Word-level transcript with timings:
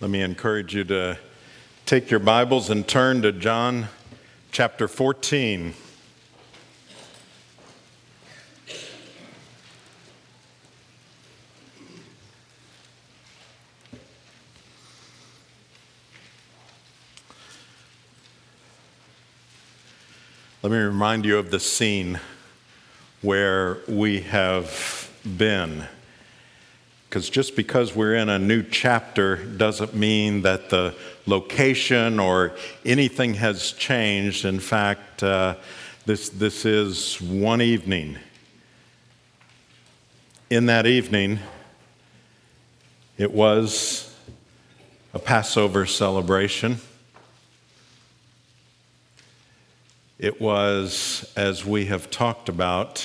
Let 0.00 0.08
me 0.08 0.22
encourage 0.22 0.74
you 0.74 0.82
to 0.84 1.18
take 1.84 2.10
your 2.10 2.20
Bibles 2.20 2.70
and 2.70 2.88
turn 2.88 3.20
to 3.20 3.32
John 3.32 3.88
chapter 4.50 4.88
14. 4.88 5.74
Let 20.62 20.72
me 20.72 20.78
remind 20.78 21.26
you 21.26 21.36
of 21.36 21.50
the 21.50 21.60
scene 21.60 22.20
where 23.20 23.80
we 23.86 24.22
have 24.22 25.10
been. 25.36 25.84
Because 27.10 27.28
just 27.28 27.56
because 27.56 27.92
we're 27.92 28.14
in 28.14 28.28
a 28.28 28.38
new 28.38 28.62
chapter 28.62 29.34
doesn't 29.34 29.94
mean 29.94 30.42
that 30.42 30.70
the 30.70 30.94
location 31.26 32.20
or 32.20 32.52
anything 32.84 33.34
has 33.34 33.72
changed. 33.72 34.44
In 34.44 34.60
fact, 34.60 35.24
uh, 35.24 35.56
this, 36.06 36.28
this 36.28 36.64
is 36.64 37.20
one 37.20 37.60
evening. 37.60 38.16
In 40.50 40.66
that 40.66 40.86
evening, 40.86 41.40
it 43.18 43.32
was 43.32 44.16
a 45.12 45.18
Passover 45.18 45.86
celebration. 45.86 46.76
It 50.16 50.40
was, 50.40 51.28
as 51.34 51.66
we 51.66 51.86
have 51.86 52.08
talked 52.08 52.48
about, 52.48 53.04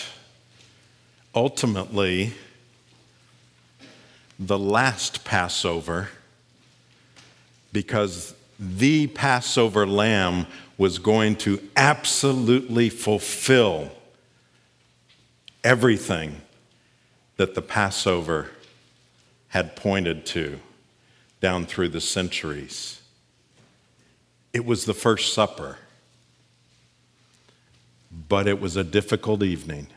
ultimately 1.34 2.35
the 4.38 4.59
last 4.59 5.23
Passover 5.23 6.09
because 7.71 8.35
the 8.59 9.07
Passover 9.07 9.85
lamb 9.85 10.48
was 10.77 10.99
going 10.99 11.35
to 11.37 11.62
absolutely 11.76 12.90
fulfill 12.90 13.91
everything 15.63 16.41
that 17.37 17.55
the 17.55 17.62
Passover 17.62 18.49
had 19.49 19.76
pointed 19.76 20.26
to 20.26 20.60
down 21.41 21.65
through 21.65 21.90
the 21.90 22.01
centuries. 22.01 23.01
It 24.54 24.65
was 24.65 24.85
the 24.85 24.93
first 24.93 25.34
supper 25.34 25.77
but 28.27 28.48
it 28.48 28.60
was 28.60 28.76
a 28.76 28.84
difficult 28.84 29.43
evening 29.43 29.88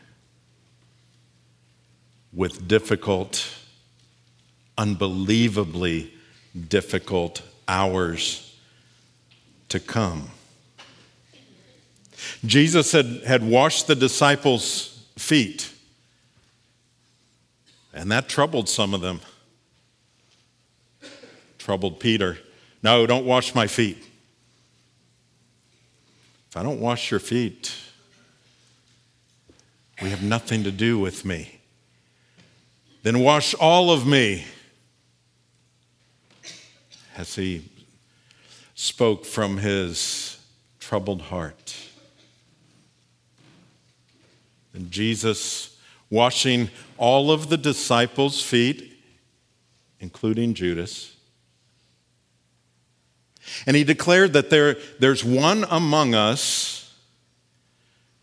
with 2.33 2.67
difficult, 2.67 3.58
unbelievably 4.79 6.11
difficult 6.69 7.41
hours 7.67 8.57
to 9.67 9.79
come. 9.79 10.29
Jesus 12.45 12.93
had, 12.93 13.21
had 13.25 13.43
washed 13.43 13.87
the 13.87 13.95
disciples' 13.95 15.05
feet, 15.17 15.71
and 17.93 18.09
that 18.11 18.29
troubled 18.29 18.69
some 18.69 18.93
of 18.93 19.01
them. 19.01 19.19
Troubled 21.57 21.99
Peter. 21.99 22.37
No, 22.81 23.05
don't 23.05 23.25
wash 23.25 23.53
my 23.53 23.67
feet. 23.67 23.97
If 26.49 26.55
I 26.55 26.63
don't 26.63 26.79
wash 26.79 27.11
your 27.11 27.19
feet, 27.19 27.75
we 30.01 30.09
have 30.09 30.23
nothing 30.23 30.63
to 30.63 30.71
do 30.71 30.97
with 30.97 31.25
me. 31.25 31.59
Then 33.03 33.19
wash 33.19 33.53
all 33.53 33.91
of 33.91 34.07
me. 34.07 34.45
As 37.19 37.35
he 37.35 37.69
spoke 38.73 39.25
from 39.25 39.57
his 39.57 40.39
troubled 40.79 41.23
heart. 41.23 41.75
And 44.73 44.89
Jesus 44.89 45.77
washing 46.09 46.69
all 46.97 47.29
of 47.29 47.49
the 47.49 47.57
disciples' 47.57 48.41
feet, 48.41 48.97
including 49.99 50.53
Judas. 50.53 51.15
And 53.67 53.75
he 53.75 53.83
declared 53.83 54.31
that 54.31 54.49
there, 54.49 54.77
there's 54.99 55.23
one 55.23 55.65
among 55.69 56.15
us 56.15 56.95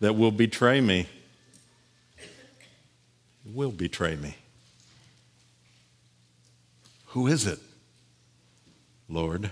that 0.00 0.16
will 0.16 0.32
betray 0.32 0.81
me 0.81 1.06
will 3.53 3.72
betray 3.72 4.16
me. 4.16 4.37
Who 7.09 7.26
is 7.26 7.47
it, 7.47 7.59
Lord? 9.09 9.50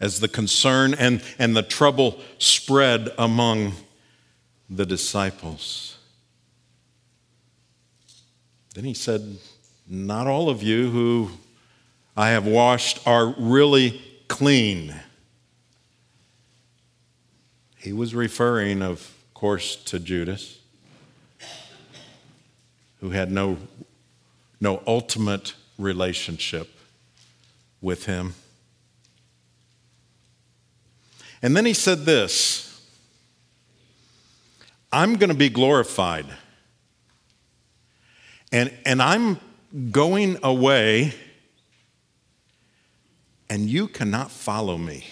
As 0.00 0.20
the 0.20 0.28
concern 0.28 0.94
and, 0.94 1.22
and 1.38 1.56
the 1.56 1.62
trouble 1.62 2.20
spread 2.38 3.10
among 3.18 3.72
the 4.68 4.86
disciples. 4.86 5.96
Then 8.74 8.84
he 8.84 8.94
said, 8.94 9.38
Not 9.88 10.26
all 10.26 10.48
of 10.48 10.62
you 10.62 10.90
who 10.90 11.30
I 12.16 12.30
have 12.30 12.46
washed 12.46 13.06
are 13.06 13.34
really 13.38 14.02
clean. 14.28 14.94
He 17.76 17.92
was 17.92 18.14
referring, 18.14 18.82
of 18.82 19.14
course, 19.34 19.76
to 19.76 19.98
Judas 19.98 20.58
who 23.04 23.10
had 23.10 23.30
no, 23.30 23.58
no 24.62 24.82
ultimate 24.86 25.52
relationship 25.78 26.70
with 27.84 28.06
him. 28.06 28.34
And 31.42 31.54
then 31.54 31.66
he 31.66 31.74
said 31.74 32.06
this 32.06 32.64
I'm 34.90 35.16
going 35.16 35.28
to 35.28 35.36
be 35.36 35.50
glorified. 35.50 36.26
And, 38.50 38.72
and 38.86 39.02
I'm 39.02 39.40
going 39.90 40.38
away, 40.44 41.12
and 43.50 43.68
you 43.68 43.88
cannot 43.88 44.30
follow 44.30 44.78
me. 44.78 45.04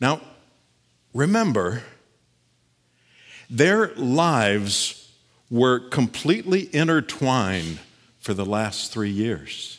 Now, 0.00 0.20
remember, 1.14 1.84
their 3.48 3.94
lives 3.94 5.12
were 5.48 5.78
completely 5.78 6.68
intertwined 6.74 7.78
for 8.18 8.34
the 8.34 8.44
last 8.44 8.92
three 8.92 9.10
years. 9.10 9.77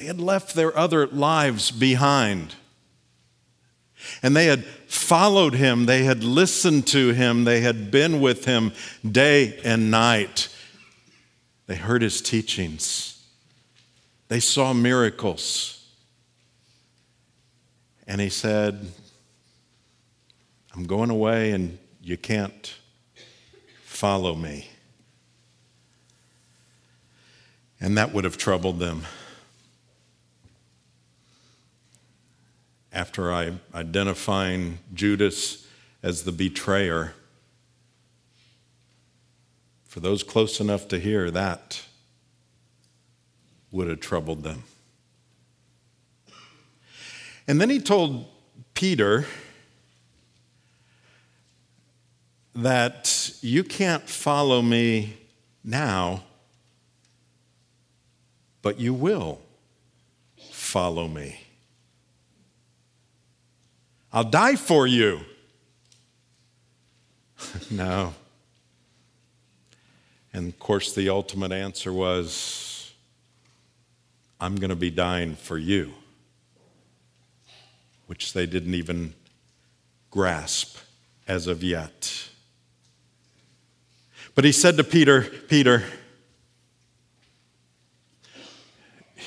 They 0.00 0.06
had 0.06 0.18
left 0.18 0.54
their 0.54 0.74
other 0.74 1.06
lives 1.06 1.70
behind. 1.70 2.54
And 4.22 4.34
they 4.34 4.46
had 4.46 4.64
followed 4.64 5.52
him, 5.52 5.84
they 5.84 6.04
had 6.04 6.24
listened 6.24 6.86
to 6.86 7.10
him, 7.10 7.44
they 7.44 7.60
had 7.60 7.90
been 7.90 8.22
with 8.22 8.46
him 8.46 8.72
day 9.06 9.60
and 9.62 9.90
night. 9.90 10.48
They 11.66 11.76
heard 11.76 12.00
his 12.00 12.22
teachings, 12.22 13.22
they 14.28 14.40
saw 14.40 14.72
miracles. 14.72 15.86
And 18.06 18.22
he 18.22 18.30
said, 18.30 18.90
I'm 20.74 20.84
going 20.84 21.10
away 21.10 21.50
and 21.50 21.78
you 22.02 22.16
can't 22.16 22.74
Follow 24.00 24.34
me. 24.34 24.66
And 27.78 27.98
that 27.98 28.14
would 28.14 28.24
have 28.24 28.38
troubled 28.38 28.78
them. 28.78 29.02
After 32.92 33.32
I 33.32 33.52
identifying 33.74 34.78
Judas 34.92 35.66
as 36.02 36.24
the 36.24 36.32
betrayer, 36.32 37.14
for 39.84 40.00
those 40.00 40.22
close 40.22 40.60
enough 40.60 40.88
to 40.88 40.98
hear 40.98 41.30
that 41.30 41.82
would 43.70 43.88
have 43.88 44.00
troubled 44.00 44.42
them. 44.42 44.64
And 47.46 47.60
then 47.60 47.70
he 47.70 47.80
told 47.80 48.26
Peter, 48.74 49.26
that 52.54 53.32
you 53.40 53.64
can't 53.64 54.08
follow 54.08 54.60
me 54.60 55.16
now, 55.62 56.22
but 58.62 58.78
you 58.78 58.92
will 58.92 59.40
follow 60.50 61.08
me. 61.08 61.39
I'll 64.12 64.24
die 64.24 64.56
for 64.56 64.86
you. 64.86 65.20
no. 67.70 68.14
And 70.32 70.48
of 70.48 70.58
course, 70.58 70.94
the 70.94 71.08
ultimate 71.08 71.52
answer 71.52 71.92
was 71.92 72.92
I'm 74.40 74.56
going 74.56 74.70
to 74.70 74.76
be 74.76 74.90
dying 74.90 75.34
for 75.34 75.58
you, 75.58 75.92
which 78.06 78.32
they 78.32 78.46
didn't 78.46 78.74
even 78.74 79.14
grasp 80.10 80.76
as 81.28 81.46
of 81.46 81.62
yet. 81.62 82.28
But 84.34 84.44
he 84.44 84.52
said 84.52 84.76
to 84.76 84.84
Peter, 84.84 85.22
Peter, 85.22 85.84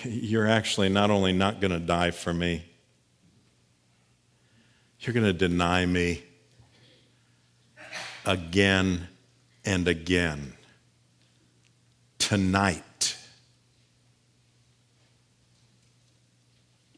You're 0.04 0.48
actually 0.48 0.90
not 0.90 1.12
only 1.12 1.32
not 1.32 1.62
going 1.62 1.72
to 1.72 1.80
die 1.80 2.12
for 2.12 2.34
me, 2.34 2.66
you're 5.06 5.14
going 5.14 5.26
to 5.26 5.34
deny 5.34 5.86
me 5.86 6.24
again 8.26 9.08
and 9.66 9.88
again. 9.88 10.54
Tonight. 12.20 13.18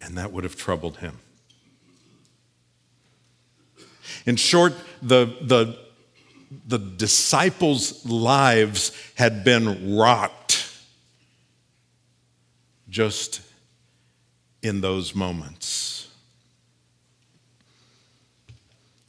And 0.02 0.18
that 0.18 0.32
would 0.32 0.44
have 0.44 0.56
troubled 0.56 0.98
him. 0.98 1.18
In 4.26 4.36
short, 4.36 4.74
the, 5.02 5.36
the, 5.42 5.78
the 6.68 6.78
disciples' 6.78 8.06
lives 8.06 8.92
had 9.16 9.44
been 9.44 9.98
rocked 9.98 10.72
just 12.90 13.42
in 14.62 14.82
those 14.82 15.16
moments. 15.16 15.95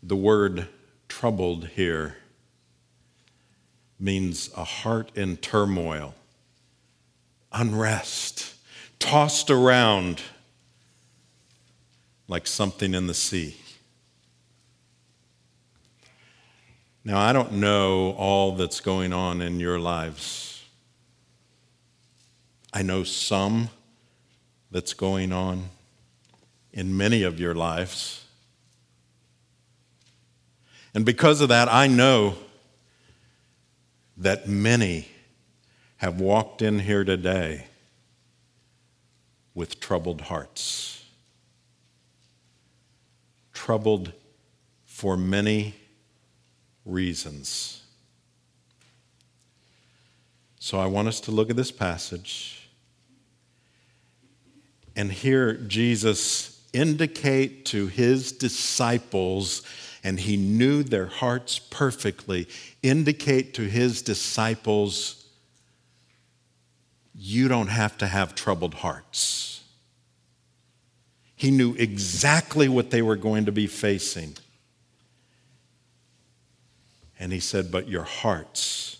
The 0.07 0.15
word 0.15 0.69
troubled 1.09 1.67
here 1.67 2.19
means 3.99 4.51
a 4.57 4.63
heart 4.63 5.11
in 5.17 5.37
turmoil, 5.37 6.15
unrest, 7.51 8.55
tossed 9.01 9.51
around 9.51 10.23
like 12.29 12.47
something 12.47 12.95
in 12.95 13.09
the 13.09 13.15
sea. 13.15 13.57
Now, 17.05 17.19
I 17.19 17.33
don't 17.33 17.55
know 17.55 18.13
all 18.13 18.55
that's 18.55 18.79
going 18.79 19.13
on 19.13 19.43
in 19.43 19.59
your 19.59 19.81
lives. 19.81 20.63
I 22.73 22.83
know 22.83 23.03
some 23.03 23.71
that's 24.71 24.95
going 24.95 25.33
on 25.33 25.71
in 26.73 26.97
many 26.97 27.25
of 27.25 27.41
your 27.41 27.57
lives. 27.57 28.26
And 30.97 31.05
because 31.05 31.43
of 31.43 31.51
that, 31.51 31.71
I 31.71 31.89
know 31.89 32.37
that 34.17 34.49
many 34.49 35.07
have 35.99 36.19
walked 36.19 36.63
in 36.63 36.79
here 36.79 37.05
today 37.05 37.67
with 39.55 39.79
troubled 39.79 40.23
hearts. 40.23 41.05
Troubled 43.53 44.15
for 44.87 45.19
many 45.19 45.75
reasons. 46.87 47.83
So 50.59 50.79
I 50.81 50.87
want 50.87 51.09
us 51.09 51.21
to 51.21 51.31
look 51.31 51.51
at 51.51 51.57
this 51.57 51.71
passage 51.71 52.71
and 54.97 55.13
hear 55.13 55.59
Jesus 55.59 56.59
indicate 56.73 57.67
to 57.67 57.87
his 57.87 58.33
disciples, 58.33 59.63
and 60.03 60.21
he 60.21 60.37
knew 60.37 60.83
their 60.83 61.07
hearts 61.07 61.59
perfectly, 61.59 62.49
indicate 62.83 63.55
to 63.55 63.63
his 63.63 64.03
disciples, 64.03 65.27
you 67.15 67.49
don't 67.49 67.69
have 67.69 67.97
to 67.99 68.07
have 68.07 68.35
troubled 68.35 68.75
hearts. 68.75 69.65
He 71.35 71.51
knew 71.51 71.75
exactly 71.75 72.69
what 72.69 72.91
they 72.91 73.03
were 73.03 73.17
going 73.17 73.45
to 73.45 73.53
be 73.53 73.67
facing. 73.67 74.37
And 77.19 77.33
he 77.33 77.41
said, 77.41 77.71
But 77.71 77.89
your 77.89 78.05
hearts 78.05 78.99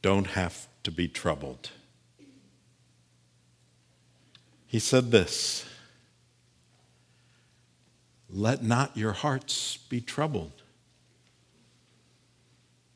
don't 0.00 0.28
have 0.28 0.66
to 0.82 0.90
be 0.90 1.08
troubled. 1.08 1.70
He 4.66 4.78
said 4.78 5.10
this 5.10 5.66
Let 8.32 8.62
not 8.62 8.96
your 8.96 9.12
hearts 9.12 9.76
be 9.76 10.00
troubled. 10.00 10.62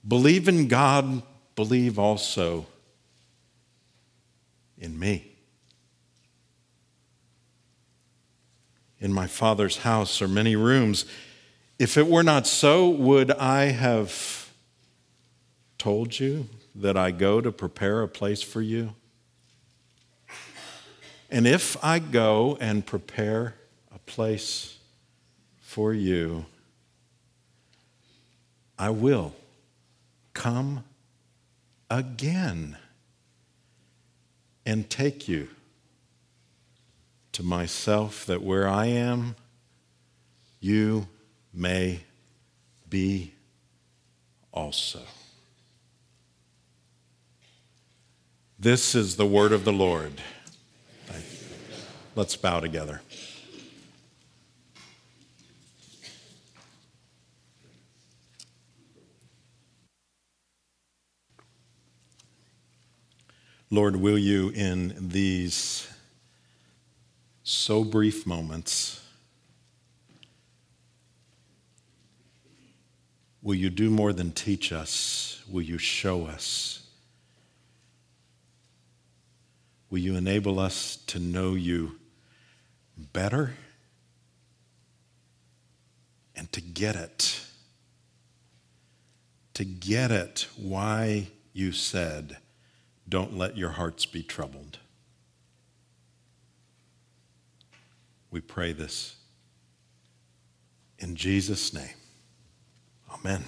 Believe 0.06 0.48
in 0.48 0.66
God, 0.66 1.22
believe 1.54 1.98
also 1.98 2.66
in 4.78 4.98
me. 4.98 5.32
In 8.98 9.12
my 9.12 9.26
Father's 9.26 9.78
house 9.78 10.22
are 10.22 10.28
many 10.28 10.56
rooms. 10.56 11.04
If 11.78 11.98
it 11.98 12.06
were 12.06 12.22
not 12.22 12.46
so, 12.46 12.88
would 12.88 13.30
I 13.32 13.64
have 13.64 14.50
told 15.76 16.18
you 16.18 16.48
that 16.74 16.96
I 16.96 17.10
go 17.10 17.42
to 17.42 17.52
prepare 17.52 18.00
a 18.00 18.08
place 18.08 18.42
for 18.42 18.62
you? 18.62 18.94
And 21.30 21.46
if 21.46 21.76
I 21.84 21.98
go 21.98 22.56
and 22.58 22.86
prepare 22.86 23.54
a 23.94 23.98
place 23.98 24.75
for 25.76 25.92
you, 25.92 26.46
I 28.78 28.88
will 28.88 29.34
come 30.32 30.84
again 31.90 32.78
and 34.64 34.88
take 34.88 35.28
you 35.28 35.48
to 37.32 37.42
myself, 37.42 38.24
that 38.24 38.42
where 38.42 38.66
I 38.66 38.86
am, 38.86 39.36
you 40.60 41.08
may 41.52 42.00
be 42.88 43.34
also. 44.54 45.02
This 48.58 48.94
is 48.94 49.16
the 49.16 49.26
word 49.26 49.52
of 49.52 49.66
the 49.66 49.74
Lord. 49.74 50.22
Let's 52.14 52.34
bow 52.34 52.60
together. 52.60 53.02
Lord, 63.70 63.96
will 63.96 64.18
you 64.18 64.50
in 64.50 65.08
these 65.08 65.88
so 67.42 67.84
brief 67.84 68.26
moments 68.26 69.00
Will 73.46 73.54
you 73.54 73.70
do 73.70 73.90
more 73.90 74.12
than 74.12 74.32
teach 74.32 74.72
us? 74.72 75.40
Will 75.48 75.62
you 75.62 75.78
show 75.78 76.26
us? 76.26 76.84
Will 79.88 80.00
you 80.00 80.16
enable 80.16 80.58
us 80.58 80.96
to 81.06 81.20
know 81.20 81.54
you 81.54 81.92
better 82.98 83.54
and 86.34 86.50
to 86.50 86.60
get 86.60 86.96
it? 86.96 87.40
To 89.54 89.64
get 89.64 90.10
it 90.10 90.48
why 90.56 91.28
you 91.52 91.70
said, 91.70 92.38
Don't 93.08 93.36
let 93.36 93.56
your 93.56 93.70
hearts 93.70 94.04
be 94.06 94.22
troubled. 94.22 94.78
We 98.30 98.40
pray 98.40 98.72
this 98.72 99.16
in 100.98 101.14
Jesus' 101.14 101.72
name. 101.72 101.94
Amen. 103.12 103.44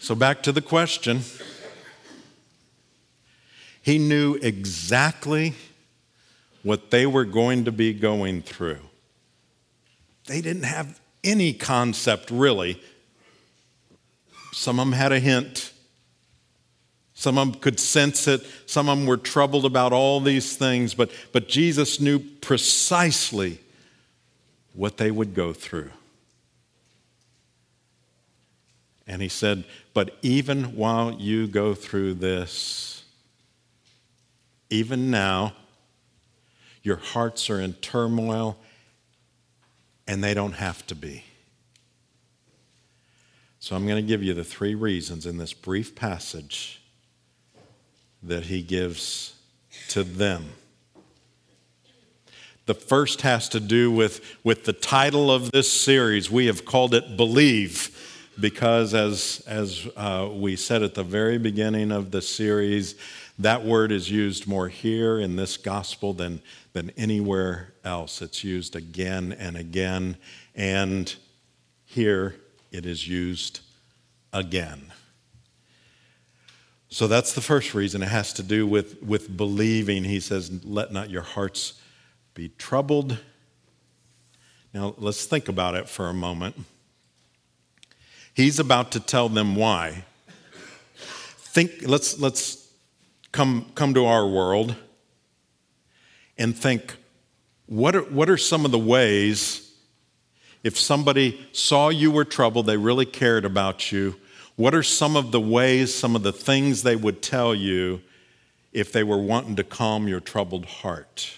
So, 0.00 0.14
back 0.14 0.42
to 0.44 0.52
the 0.52 0.62
question. 0.62 1.20
He 3.82 3.98
knew 3.98 4.34
exactly 4.34 5.54
what 6.62 6.90
they 6.90 7.06
were 7.06 7.24
going 7.24 7.64
to 7.64 7.72
be 7.72 7.92
going 7.92 8.42
through. 8.42 8.80
They 10.26 10.40
didn't 10.40 10.64
have 10.64 11.00
any 11.24 11.52
concept, 11.52 12.30
really. 12.30 12.82
Some 14.52 14.78
of 14.78 14.86
them 14.86 14.92
had 14.92 15.12
a 15.12 15.20
hint. 15.20 15.72
Some 17.18 17.36
of 17.36 17.50
them 17.50 17.60
could 17.60 17.80
sense 17.80 18.28
it. 18.28 18.46
Some 18.66 18.88
of 18.88 18.96
them 18.96 19.04
were 19.04 19.16
troubled 19.16 19.64
about 19.64 19.92
all 19.92 20.20
these 20.20 20.56
things, 20.56 20.94
but, 20.94 21.10
but 21.32 21.48
Jesus 21.48 21.98
knew 21.98 22.20
precisely 22.20 23.58
what 24.72 24.98
they 24.98 25.10
would 25.10 25.34
go 25.34 25.52
through. 25.52 25.90
And 29.04 29.20
he 29.20 29.28
said, 29.28 29.64
But 29.94 30.16
even 30.22 30.76
while 30.76 31.10
you 31.12 31.48
go 31.48 31.74
through 31.74 32.14
this, 32.14 33.02
even 34.70 35.10
now, 35.10 35.54
your 36.84 36.98
hearts 36.98 37.50
are 37.50 37.60
in 37.60 37.72
turmoil, 37.72 38.56
and 40.06 40.22
they 40.22 40.34
don't 40.34 40.52
have 40.52 40.86
to 40.86 40.94
be. 40.94 41.24
So 43.58 43.74
I'm 43.74 43.88
going 43.88 44.00
to 44.00 44.08
give 44.08 44.22
you 44.22 44.34
the 44.34 44.44
three 44.44 44.76
reasons 44.76 45.26
in 45.26 45.36
this 45.36 45.52
brief 45.52 45.96
passage 45.96 46.80
that 48.22 48.46
he 48.46 48.62
gives 48.62 49.34
to 49.88 50.02
them. 50.02 50.50
The 52.66 52.74
first 52.74 53.22
has 53.22 53.48
to 53.50 53.60
do 53.60 53.90
with, 53.90 54.20
with 54.44 54.64
the 54.64 54.72
title 54.74 55.30
of 55.30 55.50
this 55.52 55.72
series. 55.72 56.30
We 56.30 56.46
have 56.46 56.64
called 56.64 56.92
it 56.94 57.16
Believe 57.16 57.96
because, 58.38 58.92
as, 58.92 59.42
as 59.46 59.88
uh, 59.96 60.28
we 60.32 60.54
said 60.54 60.82
at 60.82 60.94
the 60.94 61.02
very 61.02 61.38
beginning 61.38 61.90
of 61.90 62.10
the 62.10 62.20
series, 62.20 62.94
That 63.38 63.64
word 63.64 63.92
is 63.92 64.10
used 64.10 64.48
more 64.48 64.68
here 64.68 65.20
in 65.20 65.36
this 65.36 65.56
gospel 65.56 66.12
than, 66.12 66.42
than 66.72 66.90
anywhere 66.96 67.72
else. 67.84 68.20
It's 68.20 68.42
used 68.42 68.74
again 68.74 69.32
and 69.32 69.56
again, 69.56 70.16
and 70.56 71.14
here 71.84 72.34
it 72.72 72.84
is 72.84 73.06
used 73.06 73.60
again. 74.32 74.92
So 76.88 77.06
that's 77.06 77.34
the 77.34 77.40
first 77.40 77.74
reason. 77.74 78.02
It 78.02 78.08
has 78.08 78.32
to 78.34 78.42
do 78.42 78.66
with, 78.66 79.02
with 79.02 79.36
believing. 79.36 80.04
He 80.04 80.20
says, 80.20 80.64
Let 80.64 80.92
not 80.92 81.10
your 81.10 81.22
hearts 81.22 81.80
be 82.34 82.50
troubled. 82.50 83.18
Now, 84.72 84.94
let's 84.98 85.24
think 85.24 85.48
about 85.48 85.74
it 85.74 85.88
for 85.88 86.08
a 86.08 86.14
moment. 86.14 86.56
He's 88.34 88.58
about 88.58 88.92
to 88.92 89.00
tell 89.00 89.28
them 89.28 89.56
why. 89.56 90.04
Think, 91.38 91.86
let's, 91.86 92.20
let's 92.20 92.70
come, 93.32 93.66
come 93.74 93.94
to 93.94 94.06
our 94.06 94.26
world 94.26 94.76
and 96.36 96.56
think 96.56 96.96
what 97.66 97.96
are, 97.96 98.02
what 98.02 98.30
are 98.30 98.36
some 98.36 98.64
of 98.64 98.70
the 98.70 98.78
ways, 98.78 99.72
if 100.62 100.78
somebody 100.78 101.46
saw 101.52 101.88
you 101.88 102.10
were 102.10 102.24
troubled, 102.24 102.66
they 102.66 102.76
really 102.76 103.06
cared 103.06 103.44
about 103.44 103.92
you, 103.92 104.16
what 104.58 104.74
are 104.74 104.82
some 104.82 105.14
of 105.14 105.30
the 105.30 105.40
ways, 105.40 105.94
some 105.94 106.16
of 106.16 106.24
the 106.24 106.32
things 106.32 106.82
they 106.82 106.96
would 106.96 107.22
tell 107.22 107.54
you 107.54 108.02
if 108.72 108.90
they 108.90 109.04
were 109.04 109.16
wanting 109.16 109.54
to 109.54 109.62
calm 109.62 110.08
your 110.08 110.18
troubled 110.18 110.66
heart? 110.66 111.30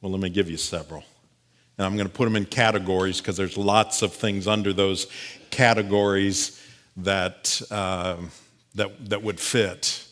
Well, 0.00 0.10
let 0.10 0.22
me 0.22 0.30
give 0.30 0.48
you 0.48 0.56
several. 0.56 1.04
And 1.76 1.84
I'm 1.84 1.96
going 1.96 2.08
to 2.08 2.12
put 2.12 2.24
them 2.24 2.34
in 2.34 2.46
categories 2.46 3.20
because 3.20 3.36
there's 3.36 3.58
lots 3.58 4.00
of 4.00 4.14
things 4.14 4.48
under 4.48 4.72
those 4.72 5.06
categories 5.50 6.58
that, 6.96 7.60
uh, 7.70 8.16
that, 8.74 9.10
that 9.10 9.22
would 9.22 9.38
fit. 9.38 10.06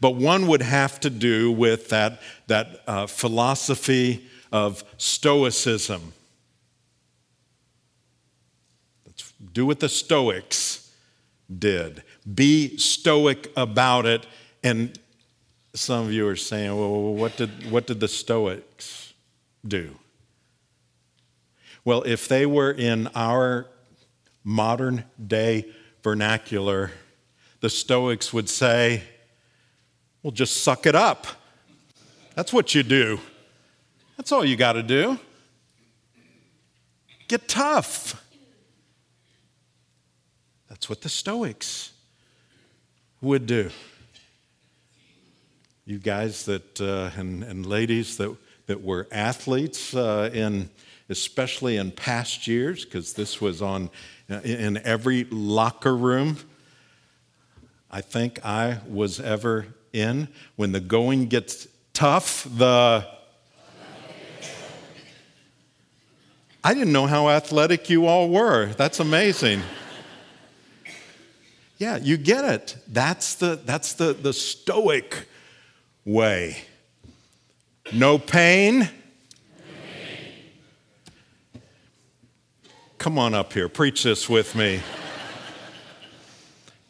But 0.00 0.16
one 0.16 0.48
would 0.48 0.62
have 0.62 0.98
to 1.00 1.10
do 1.10 1.52
with 1.52 1.88
that, 1.90 2.20
that 2.48 2.80
uh, 2.88 3.06
philosophy 3.06 4.26
of 4.50 4.82
Stoicism. 4.96 6.12
Let's 9.06 9.27
do 9.52 9.66
what 9.66 9.80
the 9.80 9.88
Stoics 9.88 10.92
did. 11.56 12.02
Be 12.32 12.76
stoic 12.76 13.50
about 13.56 14.06
it. 14.06 14.26
And 14.62 14.98
some 15.74 16.06
of 16.06 16.12
you 16.12 16.26
are 16.28 16.36
saying, 16.36 16.76
well, 16.76 17.14
what 17.14 17.36
did, 17.36 17.70
what 17.70 17.86
did 17.86 18.00
the 18.00 18.08
Stoics 18.08 19.12
do? 19.66 19.96
Well, 21.84 22.02
if 22.02 22.28
they 22.28 22.44
were 22.44 22.72
in 22.72 23.08
our 23.14 23.66
modern 24.44 25.04
day 25.24 25.66
vernacular, 26.02 26.90
the 27.60 27.70
Stoics 27.70 28.32
would 28.32 28.48
say, 28.48 29.02
well, 30.22 30.32
just 30.32 30.62
suck 30.62 30.86
it 30.86 30.94
up. 30.94 31.26
That's 32.34 32.52
what 32.52 32.74
you 32.74 32.82
do. 32.82 33.20
That's 34.16 34.32
all 34.32 34.44
you 34.44 34.56
got 34.56 34.74
to 34.74 34.82
do. 34.82 35.18
Get 37.28 37.48
tough. 37.48 38.24
What 40.88 41.02
the 41.02 41.08
Stoics 41.08 41.92
would 43.20 43.46
do. 43.46 43.70
You 45.84 45.98
guys 45.98 46.46
that, 46.46 46.80
uh, 46.80 47.10
and, 47.16 47.44
and 47.44 47.66
ladies 47.66 48.16
that, 48.16 48.34
that 48.66 48.82
were 48.82 49.06
athletes 49.12 49.94
uh, 49.94 50.30
in, 50.32 50.70
especially 51.08 51.76
in 51.76 51.90
past 51.90 52.46
years, 52.46 52.84
because 52.84 53.12
this 53.12 53.40
was 53.40 53.60
on 53.60 53.90
uh, 54.30 54.40
in 54.44 54.78
every 54.78 55.24
locker 55.24 55.96
room 55.96 56.38
I 57.90 58.00
think 58.02 58.44
I 58.44 58.78
was 58.86 59.18
ever 59.18 59.66
in. 59.92 60.28
When 60.56 60.72
the 60.72 60.80
going 60.80 61.26
gets 61.26 61.68
tough, 61.92 62.46
the 62.50 63.06
I 66.62 66.74
didn't 66.74 66.92
know 66.92 67.06
how 67.06 67.30
athletic 67.30 67.88
you 67.88 68.06
all 68.06 68.28
were. 68.28 68.66
That's 68.74 69.00
amazing. 69.00 69.62
Yeah, 71.78 71.96
you 71.96 72.16
get 72.16 72.44
it. 72.44 72.76
That's 72.88 73.36
the, 73.36 73.60
that's 73.64 73.92
the, 73.92 74.12
the 74.12 74.32
stoic 74.32 75.28
way. 76.04 76.58
No 77.92 78.18
pain. 78.18 78.90
Come 82.98 83.16
on 83.16 83.32
up 83.32 83.52
here, 83.52 83.68
preach 83.68 84.02
this 84.02 84.28
with 84.28 84.56
me. 84.56 84.80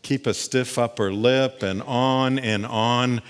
Keep 0.01 0.27
a 0.27 0.33
stiff 0.33 0.79
upper 0.79 1.13
lip 1.13 1.63
and 1.63 1.83
on 1.83 2.39
and 2.39 2.65
on. 2.65 3.21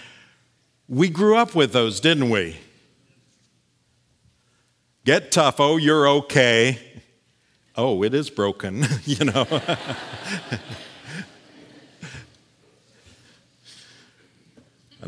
We 0.88 1.08
grew 1.08 1.36
up 1.36 1.56
with 1.56 1.72
those, 1.72 1.98
didn't 1.98 2.30
we? 2.30 2.56
Get 5.04 5.32
tough. 5.32 5.58
Oh, 5.58 5.76
you're 5.76 6.08
okay. 6.08 6.78
Oh, 7.76 8.04
it 8.04 8.14
is 8.14 8.30
broken, 8.30 8.86
you 9.04 9.24
know. 9.24 9.44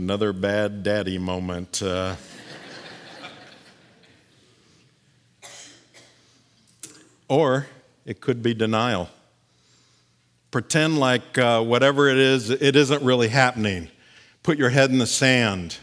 Another 0.01 0.33
bad 0.33 0.83
daddy 0.83 1.19
moment. 1.19 1.83
Uh, 1.83 2.17
or 7.29 7.67
it 8.07 8.23
could 8.23 8.43
be 8.43 8.55
denial. 8.55 9.11
Pretend 10.51 10.99
like 10.99 11.37
uh, 11.37 11.63
whatever 11.63 12.09
it 12.09 12.17
is, 12.17 12.49
it 12.49 12.77
isn't 12.77 13.03
really 13.03 13.29
happening. 13.29 13.91
Put 14.43 14.57
your 14.57 14.71
head 14.71 14.89
in 14.89 14.97
the 14.97 15.07
sand. 15.07 15.77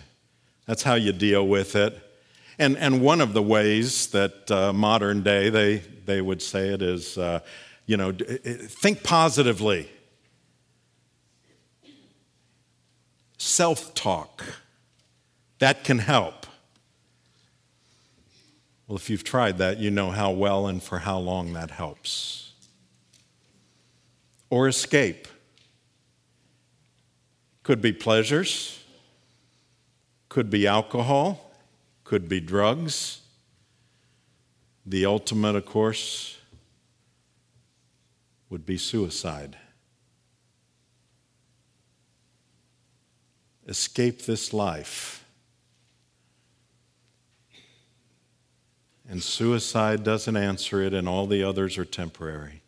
That's 0.66 0.82
how 0.82 0.96
you 0.96 1.12
deal 1.12 1.48
with 1.48 1.76
it. 1.76 1.96
And, 2.58 2.76
and 2.76 3.02
one 3.04 3.22
of 3.22 3.34
the 3.34 3.44
ways 3.44 4.08
that 4.08 4.50
uh, 4.50 4.74
modern 4.74 5.22
day 5.22 5.52
they, 5.52 5.84
they 6.08 6.22
would 6.22 6.42
say 6.42 6.70
it 6.70 6.82
is, 6.82 7.20
uh, 7.20 7.42
you 7.86 7.98
know, 7.98 8.12
think 8.12 9.04
positively. 9.04 9.92
Self 13.38 13.94
talk. 13.94 14.44
That 15.60 15.84
can 15.84 16.00
help. 16.00 16.46
Well, 18.88 18.96
if 18.96 19.10
you've 19.10 19.24
tried 19.24 19.58
that, 19.58 19.80
you 19.80 19.92
know 19.92 20.12
how 20.12 20.32
well 20.32 20.68
and 20.68 20.82
for 20.82 21.00
how 21.00 21.18
long 21.18 21.54
that 21.54 21.72
helps. 21.72 22.54
Or 24.50 24.68
escape. 24.68 25.28
Could 27.64 27.82
be 27.82 27.92
pleasures, 27.92 28.82
could 30.30 30.50
be 30.50 30.66
alcohol 30.66 31.48
could 32.08 32.30
be 32.30 32.40
drugs. 32.40 33.20
The 34.86 35.06
ultimate, 35.06 35.58
of 35.58 35.66
course, 35.66 36.38
would 38.50 38.66
be 38.66 38.78
suicide. 38.78 39.58
Escape 43.68 44.24
this 44.24 44.54
life. 44.54 45.26
And 49.10 49.22
suicide 49.24 50.04
doesn't 50.04 50.36
answer 50.36 50.82
it, 50.82 50.94
and 50.94 51.08
all 51.08 51.28
the 51.28 51.44
others 51.44 51.78
are 51.78 51.86
temporary. 51.86 52.62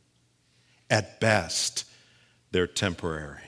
At 0.89 1.19
best, 1.19 1.85
they're 2.51 2.67
temporary. 2.67 3.41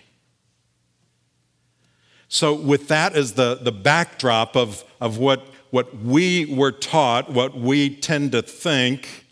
So, 2.27 2.53
with 2.53 2.88
that 2.88 3.13
as 3.13 3.34
the, 3.34 3.55
the 3.55 3.72
backdrop 3.72 4.55
of, 4.55 4.84
of 5.00 5.17
what 5.17 5.48
what 5.72 5.98
we 5.98 6.46
were 6.46 6.74
taught, 6.74 7.31
what 7.31 7.58
we 7.58 7.96
tend 7.96 8.34
to 8.34 8.41
think, 8.41 9.25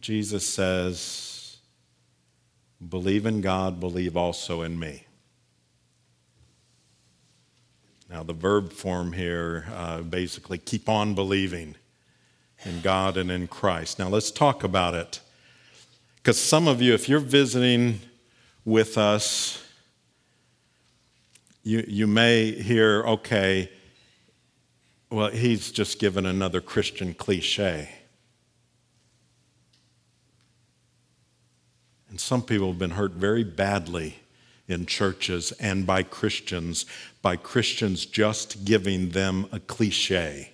Jesus 0.00 0.46
says, 0.46 1.56
Believe 2.86 3.26
in 3.26 3.40
God, 3.40 3.80
believe 3.80 4.16
also 4.16 4.62
in 4.62 4.78
me. 4.78 5.07
Now, 8.08 8.22
the 8.22 8.32
verb 8.32 8.72
form 8.72 9.12
here 9.12 9.66
uh, 9.74 10.00
basically 10.00 10.56
keep 10.56 10.88
on 10.88 11.14
believing 11.14 11.76
in 12.64 12.80
God 12.80 13.16
and 13.18 13.30
in 13.30 13.48
Christ. 13.48 13.98
Now, 13.98 14.08
let's 14.08 14.30
talk 14.30 14.64
about 14.64 14.94
it. 14.94 15.20
Because 16.16 16.40
some 16.40 16.66
of 16.66 16.80
you, 16.80 16.94
if 16.94 17.08
you're 17.08 17.20
visiting 17.20 18.00
with 18.64 18.96
us, 18.96 19.62
you, 21.62 21.84
you 21.86 22.06
may 22.06 22.52
hear, 22.52 23.02
okay, 23.04 23.70
well, 25.10 25.30
he's 25.30 25.70
just 25.70 25.98
given 25.98 26.24
another 26.24 26.62
Christian 26.62 27.12
cliche. 27.12 27.90
And 32.08 32.18
some 32.18 32.42
people 32.42 32.68
have 32.68 32.78
been 32.78 32.92
hurt 32.92 33.12
very 33.12 33.44
badly 33.44 34.20
in 34.68 34.86
churches 34.86 35.52
and 35.52 35.86
by 35.86 36.02
Christians, 36.02 36.86
by 37.22 37.36
Christians 37.36 38.06
just 38.06 38.64
giving 38.64 39.10
them 39.10 39.46
a 39.50 39.58
cliche. 39.58 40.50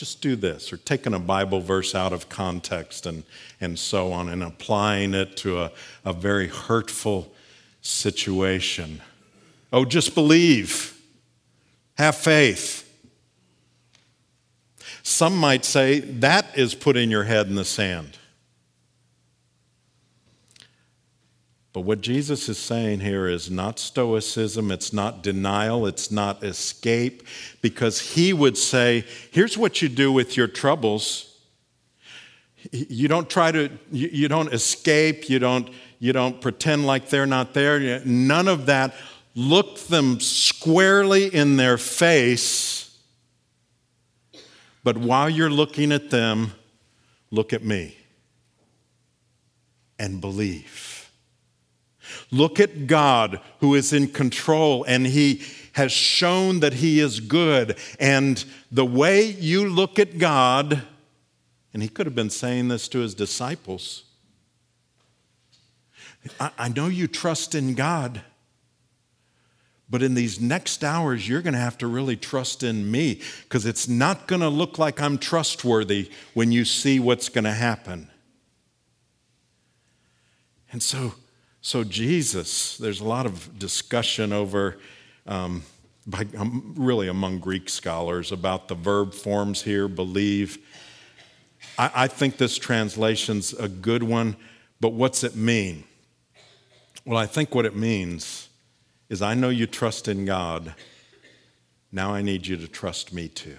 just 0.00 0.22
do 0.22 0.34
this, 0.34 0.72
or 0.72 0.78
taking 0.78 1.12
a 1.12 1.18
Bible 1.18 1.60
verse 1.60 1.94
out 1.94 2.14
of 2.14 2.30
context 2.30 3.04
and, 3.04 3.22
and 3.60 3.78
so 3.78 4.12
on, 4.12 4.30
and 4.30 4.42
applying 4.42 5.12
it 5.12 5.36
to 5.36 5.60
a, 5.60 5.70
a 6.06 6.14
very 6.14 6.48
hurtful 6.48 7.30
situation. 7.82 9.02
Oh, 9.70 9.84
just 9.84 10.14
believe, 10.14 10.98
have 11.98 12.16
faith. 12.16 12.90
Some 15.02 15.36
might 15.36 15.66
say 15.66 16.00
that 16.00 16.56
is 16.56 16.74
putting 16.74 17.10
your 17.10 17.24
head 17.24 17.48
in 17.48 17.54
the 17.54 17.64
sand. 17.66 18.16
But 21.72 21.82
what 21.82 22.00
Jesus 22.00 22.48
is 22.48 22.58
saying 22.58 23.00
here 23.00 23.28
is 23.28 23.48
not 23.48 23.78
stoicism, 23.78 24.72
it's 24.72 24.92
not 24.92 25.22
denial, 25.22 25.86
it's 25.86 26.10
not 26.10 26.42
escape, 26.42 27.22
because 27.62 28.00
he 28.00 28.32
would 28.32 28.58
say, 28.58 29.04
here's 29.30 29.56
what 29.56 29.80
you 29.80 29.88
do 29.88 30.10
with 30.10 30.36
your 30.36 30.48
troubles. 30.48 31.38
You 32.72 33.06
don't 33.06 33.30
try 33.30 33.52
to, 33.52 33.70
you 33.92 34.26
don't 34.26 34.52
escape, 34.52 35.30
you 35.30 35.38
don't, 35.38 35.70
you 36.00 36.12
don't 36.12 36.40
pretend 36.40 36.86
like 36.86 37.08
they're 37.08 37.24
not 37.24 37.54
there. 37.54 38.02
None 38.04 38.48
of 38.48 38.66
that. 38.66 38.92
Look 39.36 39.78
them 39.78 40.18
squarely 40.18 41.32
in 41.32 41.56
their 41.56 41.78
face. 41.78 42.98
But 44.82 44.96
while 44.96 45.30
you're 45.30 45.50
looking 45.50 45.92
at 45.92 46.10
them, 46.10 46.52
look 47.30 47.52
at 47.52 47.62
me 47.62 47.96
and 49.98 50.20
believe. 50.20 50.89
Look 52.30 52.60
at 52.60 52.86
God 52.86 53.40
who 53.60 53.74
is 53.74 53.92
in 53.92 54.08
control 54.08 54.84
and 54.84 55.06
He 55.06 55.42
has 55.72 55.92
shown 55.92 56.60
that 56.60 56.74
He 56.74 57.00
is 57.00 57.20
good. 57.20 57.76
And 57.98 58.44
the 58.70 58.86
way 58.86 59.24
you 59.24 59.68
look 59.68 59.98
at 59.98 60.18
God, 60.18 60.82
and 61.72 61.82
He 61.82 61.88
could 61.88 62.06
have 62.06 62.14
been 62.14 62.30
saying 62.30 62.68
this 62.68 62.88
to 62.88 62.98
His 63.00 63.14
disciples 63.14 64.04
I, 66.38 66.50
I 66.58 66.68
know 66.68 66.86
you 66.86 67.06
trust 67.06 67.54
in 67.54 67.74
God. 67.74 68.22
But 69.88 70.02
in 70.04 70.14
these 70.14 70.40
next 70.40 70.84
hours, 70.84 71.28
you're 71.28 71.42
going 71.42 71.54
to 71.54 71.60
have 71.60 71.78
to 71.78 71.88
really 71.88 72.16
trust 72.16 72.62
in 72.62 72.88
me 72.88 73.20
because 73.42 73.66
it's 73.66 73.88
not 73.88 74.28
going 74.28 74.40
to 74.40 74.48
look 74.48 74.78
like 74.78 75.00
I'm 75.00 75.18
trustworthy 75.18 76.10
when 76.32 76.52
you 76.52 76.64
see 76.64 77.00
what's 77.00 77.28
going 77.28 77.44
to 77.44 77.52
happen. 77.52 78.08
And 80.70 80.80
so 80.80 81.14
so, 81.62 81.84
Jesus, 81.84 82.78
there's 82.78 83.00
a 83.00 83.04
lot 83.04 83.26
of 83.26 83.58
discussion 83.58 84.32
over, 84.32 84.78
um, 85.26 85.62
by, 86.06 86.26
um, 86.38 86.74
really 86.76 87.08
among 87.08 87.38
Greek 87.38 87.68
scholars, 87.68 88.32
about 88.32 88.68
the 88.68 88.74
verb 88.74 89.12
forms 89.12 89.60
here 89.62 89.86
believe. 89.86 90.58
I, 91.78 91.90
I 91.94 92.06
think 92.08 92.38
this 92.38 92.56
translation's 92.56 93.52
a 93.52 93.68
good 93.68 94.02
one, 94.02 94.36
but 94.80 94.94
what's 94.94 95.22
it 95.22 95.36
mean? 95.36 95.84
Well, 97.04 97.18
I 97.18 97.26
think 97.26 97.54
what 97.54 97.66
it 97.66 97.76
means 97.76 98.48
is 99.10 99.20
I 99.20 99.34
know 99.34 99.50
you 99.50 99.66
trust 99.66 100.08
in 100.08 100.24
God. 100.24 100.74
Now 101.92 102.14
I 102.14 102.22
need 102.22 102.46
you 102.46 102.56
to 102.56 102.68
trust 102.68 103.12
me 103.12 103.28
too, 103.28 103.58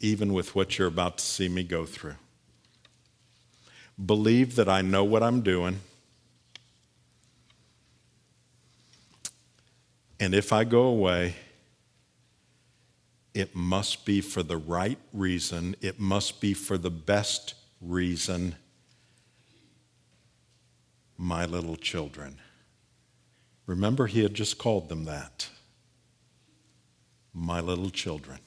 even 0.00 0.32
with 0.32 0.54
what 0.54 0.78
you're 0.78 0.88
about 0.88 1.18
to 1.18 1.24
see 1.24 1.50
me 1.50 1.64
go 1.64 1.84
through 1.84 2.16
believe 4.04 4.56
that 4.56 4.68
I 4.68 4.82
know 4.82 5.04
what 5.04 5.22
I'm 5.22 5.40
doing. 5.40 5.80
And 10.20 10.34
if 10.34 10.52
I 10.52 10.64
go 10.64 10.82
away, 10.82 11.36
it 13.34 13.54
must 13.54 14.04
be 14.04 14.20
for 14.20 14.42
the 14.42 14.56
right 14.56 14.98
reason, 15.12 15.76
it 15.80 16.00
must 16.00 16.40
be 16.40 16.54
for 16.54 16.76
the 16.76 16.90
best 16.90 17.54
reason. 17.80 18.56
My 21.16 21.46
little 21.46 21.76
children. 21.76 22.38
Remember, 23.66 24.06
he 24.06 24.22
had 24.22 24.34
just 24.34 24.58
called 24.58 24.88
them 24.88 25.04
that. 25.04 25.48
My 27.34 27.60
little 27.60 27.90
children. 27.90 28.38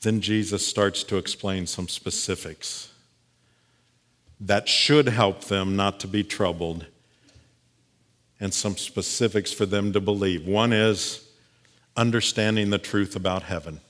Then 0.00 0.20
Jesus 0.20 0.66
starts 0.66 1.02
to 1.04 1.16
explain 1.16 1.66
some 1.66 1.88
specifics 1.88 2.89
that 4.40 4.68
should 4.68 5.08
help 5.08 5.44
them 5.44 5.76
not 5.76 6.00
to 6.00 6.08
be 6.08 6.24
troubled, 6.24 6.86
and 8.38 8.54
some 8.54 8.76
specifics 8.76 9.52
for 9.52 9.66
them 9.66 9.92
to 9.92 10.00
believe. 10.00 10.46
One 10.46 10.72
is 10.72 11.28
understanding 11.96 12.70
the 12.70 12.78
truth 12.78 13.14
about 13.14 13.42
heaven. 13.42 13.80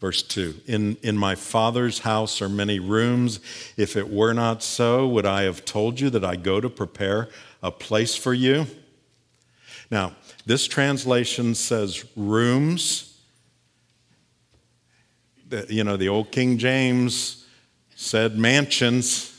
Verse 0.00 0.22
2 0.22 0.54
in, 0.66 0.96
in 1.02 1.16
my 1.16 1.34
Father's 1.34 2.00
house 2.00 2.42
are 2.42 2.48
many 2.48 2.78
rooms. 2.78 3.40
If 3.76 3.96
it 3.96 4.10
were 4.10 4.32
not 4.32 4.62
so, 4.62 5.06
would 5.08 5.26
I 5.26 5.42
have 5.42 5.64
told 5.64 6.00
you 6.00 6.10
that 6.10 6.24
I 6.24 6.36
go 6.36 6.60
to 6.60 6.70
prepare 6.70 7.28
a 7.62 7.70
place 7.70 8.16
for 8.16 8.34
you? 8.34 8.66
Now, 9.90 10.14
this 10.46 10.66
translation 10.66 11.54
says 11.54 12.04
rooms. 12.16 13.18
You 15.68 15.84
know, 15.84 15.96
the 15.96 16.08
old 16.08 16.32
King 16.32 16.58
James 16.58 17.46
said 17.94 18.36
mansions. 18.36 19.33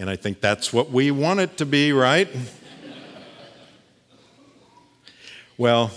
And 0.00 0.08
I 0.08 0.16
think 0.16 0.40
that's 0.40 0.72
what 0.72 0.90
we 0.90 1.10
want 1.10 1.40
it 1.40 1.58
to 1.58 1.66
be, 1.66 1.92
right? 1.92 2.26
well, 5.58 5.90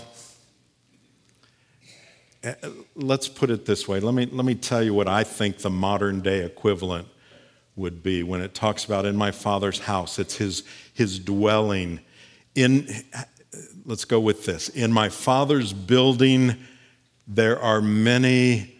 eh, 2.42 2.52
let's 2.94 3.28
put 3.28 3.48
it 3.48 3.64
this 3.64 3.88
way. 3.88 4.00
Let 4.00 4.12
me, 4.12 4.26
let 4.26 4.44
me 4.44 4.56
tell 4.56 4.82
you 4.82 4.92
what 4.92 5.08
I 5.08 5.24
think 5.24 5.56
the 5.56 5.70
modern 5.70 6.20
day 6.20 6.44
equivalent 6.44 7.08
would 7.76 8.02
be 8.02 8.22
when 8.22 8.42
it 8.42 8.52
talks 8.52 8.84
about 8.84 9.06
in 9.06 9.16
my 9.16 9.30
father's 9.30 9.78
house. 9.78 10.18
It's 10.18 10.36
his, 10.36 10.64
his 10.92 11.18
dwelling. 11.18 11.98
In, 12.54 12.86
let's 13.86 14.04
go 14.04 14.20
with 14.20 14.44
this. 14.44 14.68
In 14.68 14.92
my 14.92 15.08
father's 15.08 15.72
building, 15.72 16.56
there 17.26 17.58
are 17.58 17.80
many 17.80 18.76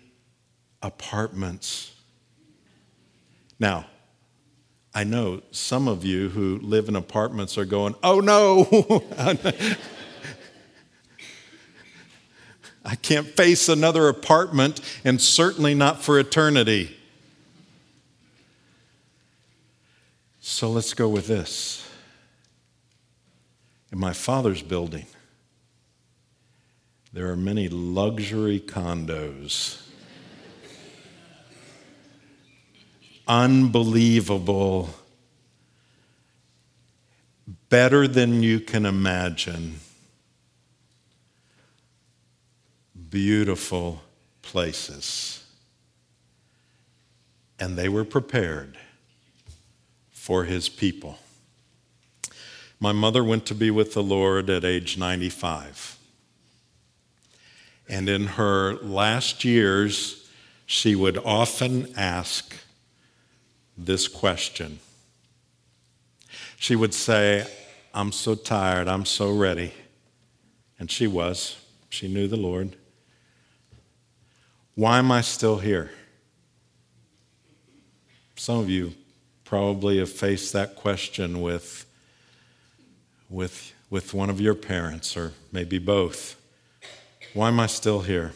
apartments. 0.82 1.96
Now, 3.58 3.86
I 4.94 5.02
know 5.02 5.42
some 5.50 5.88
of 5.88 6.04
you 6.04 6.28
who 6.28 6.60
live 6.62 6.88
in 6.88 6.94
apartments 6.94 7.58
are 7.58 7.64
going, 7.64 7.96
oh 8.04 8.20
no, 8.20 9.02
I 12.84 12.94
can't 12.96 13.26
face 13.26 13.68
another 13.68 14.08
apartment, 14.08 14.80
and 15.04 15.20
certainly 15.20 15.74
not 15.74 16.02
for 16.02 16.16
eternity. 16.18 16.96
So 20.40 20.70
let's 20.70 20.94
go 20.94 21.08
with 21.08 21.26
this. 21.26 21.88
In 23.90 23.98
my 23.98 24.12
father's 24.12 24.62
building, 24.62 25.06
there 27.12 27.30
are 27.30 27.36
many 27.36 27.68
luxury 27.68 28.60
condos 28.60 29.83
unbelievable, 33.26 34.90
better 37.68 38.06
than 38.06 38.42
you 38.42 38.60
can 38.60 38.86
imagine, 38.86 39.80
beautiful 43.10 44.02
places. 44.42 45.44
And 47.58 47.76
they 47.76 47.88
were 47.88 48.04
prepared 48.04 48.76
for 50.10 50.44
his 50.44 50.68
people. 50.68 51.18
My 52.80 52.92
mother 52.92 53.22
went 53.22 53.46
to 53.46 53.54
be 53.54 53.70
with 53.70 53.94
the 53.94 54.02
Lord 54.02 54.50
at 54.50 54.64
age 54.64 54.98
95. 54.98 55.96
And 57.88 58.08
in 58.08 58.26
her 58.26 58.74
last 58.74 59.44
years, 59.44 60.28
she 60.66 60.94
would 60.94 61.18
often 61.18 61.92
ask, 61.96 62.56
this 63.76 64.08
question. 64.08 64.78
She 66.56 66.76
would 66.76 66.94
say, 66.94 67.46
I'm 67.92 68.12
so 68.12 68.34
tired, 68.34 68.88
I'm 68.88 69.04
so 69.04 69.30
ready. 69.30 69.72
And 70.78 70.90
she 70.90 71.06
was. 71.06 71.56
She 71.90 72.08
knew 72.08 72.26
the 72.26 72.36
Lord. 72.36 72.76
Why 74.74 74.98
am 74.98 75.12
I 75.12 75.20
still 75.20 75.58
here? 75.58 75.90
Some 78.34 78.58
of 78.58 78.68
you 78.68 78.94
probably 79.44 79.98
have 79.98 80.10
faced 80.10 80.52
that 80.52 80.74
question 80.74 81.40
with, 81.40 81.86
with, 83.30 83.72
with 83.90 84.12
one 84.12 84.30
of 84.30 84.40
your 84.40 84.54
parents, 84.54 85.16
or 85.16 85.32
maybe 85.52 85.78
both. 85.78 86.34
Why 87.34 87.48
am 87.48 87.60
I 87.60 87.66
still 87.66 88.00
here? 88.00 88.32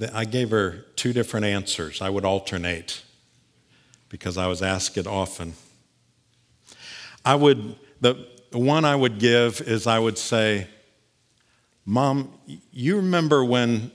I 0.00 0.24
gave 0.24 0.50
her 0.50 0.84
two 0.96 1.12
different 1.12 1.46
answers. 1.46 2.00
I 2.00 2.10
would 2.10 2.24
alternate 2.24 3.02
because 4.08 4.38
I 4.38 4.46
was 4.46 4.62
asked 4.62 4.96
it 4.96 5.06
often. 5.06 5.54
I 7.24 7.34
would, 7.34 7.76
the, 8.00 8.26
one 8.52 8.84
I 8.84 8.94
would 8.94 9.18
give 9.18 9.60
is 9.60 9.86
I 9.86 9.98
would 9.98 10.16
say, 10.16 10.66
Mom, 11.84 12.32
you 12.70 12.96
remember 12.96 13.44
when 13.44 13.90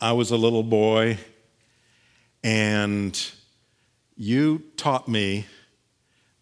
I 0.00 0.12
was 0.12 0.30
a 0.30 0.36
little 0.36 0.62
boy 0.62 1.18
and 2.44 3.20
you 4.16 4.62
taught 4.76 5.08
me 5.08 5.46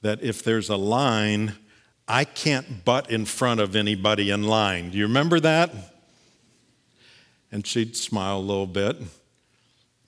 that 0.03 0.23
if 0.23 0.43
there's 0.45 0.69
a 0.69 0.77
line, 0.77 1.55
I 2.07 2.25
can't 2.25 2.85
butt 2.85 3.11
in 3.11 3.25
front 3.25 3.61
of 3.61 3.75
anybody 3.75 4.31
in 4.31 4.45
line. 4.45 4.91
Do 4.91 4.99
you 4.99 5.07
remember 5.07 5.41
that? 5.41 5.96
And 7.53 7.67
she'd 7.67 7.97
smile 7.97 8.39
a 8.39 8.41
little 8.41 8.67
bit 8.67 8.97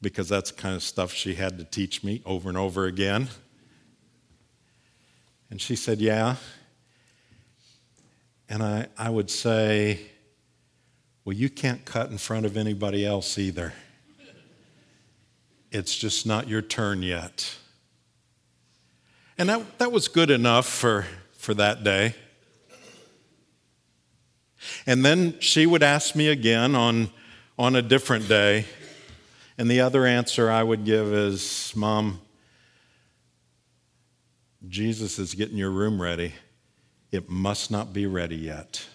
because 0.00 0.28
that's 0.28 0.50
the 0.50 0.60
kind 0.60 0.74
of 0.74 0.82
stuff 0.82 1.12
she 1.12 1.34
had 1.34 1.58
to 1.58 1.64
teach 1.64 2.04
me 2.04 2.22
over 2.24 2.48
and 2.48 2.58
over 2.58 2.86
again. 2.86 3.28
And 5.50 5.60
she 5.60 5.76
said, 5.76 6.00
Yeah. 6.00 6.36
And 8.48 8.62
I, 8.62 8.88
I 8.96 9.10
would 9.10 9.30
say, 9.30 10.00
Well, 11.24 11.34
you 11.34 11.48
can't 11.48 11.84
cut 11.84 12.10
in 12.10 12.18
front 12.18 12.46
of 12.46 12.56
anybody 12.56 13.06
else 13.06 13.38
either. 13.38 13.72
It's 15.70 15.96
just 15.96 16.26
not 16.26 16.48
your 16.48 16.62
turn 16.62 17.02
yet. 17.02 17.56
And 19.36 19.48
that, 19.48 19.78
that 19.78 19.92
was 19.92 20.08
good 20.08 20.30
enough 20.30 20.66
for, 20.66 21.06
for 21.32 21.54
that 21.54 21.84
day. 21.84 22.14
And 24.86 25.04
then 25.04 25.38
she 25.38 25.66
would 25.66 25.82
ask 25.82 26.16
me 26.16 26.28
again 26.28 26.74
on, 26.74 27.10
on 27.58 27.74
a 27.74 27.82
different 27.82 28.28
day. 28.28 28.64
And 29.58 29.68
the 29.68 29.80
other 29.80 30.06
answer 30.06 30.50
I 30.50 30.62
would 30.62 30.84
give 30.84 31.12
is 31.12 31.72
Mom, 31.74 32.20
Jesus 34.68 35.18
is 35.18 35.34
getting 35.34 35.56
your 35.56 35.70
room 35.70 36.00
ready. 36.00 36.34
It 37.10 37.28
must 37.28 37.70
not 37.70 37.92
be 37.92 38.06
ready 38.06 38.36
yet. 38.36 38.86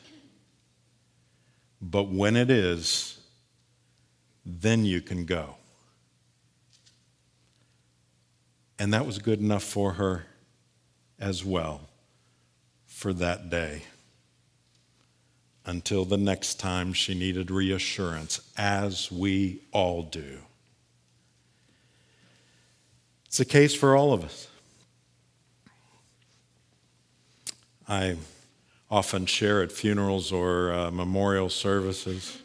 But 1.81 2.03
when 2.03 2.37
it 2.37 2.49
is, 2.49 3.19
then 4.45 4.85
you 4.85 5.01
can 5.01 5.25
go. 5.25 5.55
And 8.79 8.93
that 8.93 9.05
was 9.05 9.19
good 9.19 9.39
enough 9.39 9.63
for 9.63 9.93
her 9.93 10.25
as 11.19 11.43
well 11.43 11.89
for 12.85 13.13
that 13.13 13.49
day 13.49 13.83
until 15.65 16.05
the 16.05 16.17
next 16.17 16.59
time 16.59 16.93
she 16.93 17.13
needed 17.13 17.49
reassurance, 17.49 18.41
as 18.57 19.11
we 19.11 19.61
all 19.71 20.03
do. 20.03 20.39
It's 23.25 23.39
a 23.39 23.45
case 23.45 23.73
for 23.73 23.95
all 23.95 24.13
of 24.13 24.23
us. 24.23 24.47
I 27.87 28.17
often 28.91 29.25
share 29.25 29.61
at 29.63 29.71
funerals 29.71 30.31
or 30.31 30.71
uh, 30.71 30.91
memorial 30.91 31.49
services. 31.49 32.37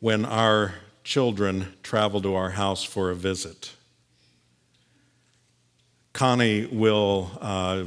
When 0.00 0.24
our 0.24 0.74
children 1.04 1.74
travel 1.82 2.20
to 2.20 2.34
our 2.34 2.50
house 2.50 2.84
for 2.84 3.10
a 3.10 3.14
visit, 3.14 3.72
Connie 6.12 6.66
will 6.66 7.30
uh, 7.40 7.84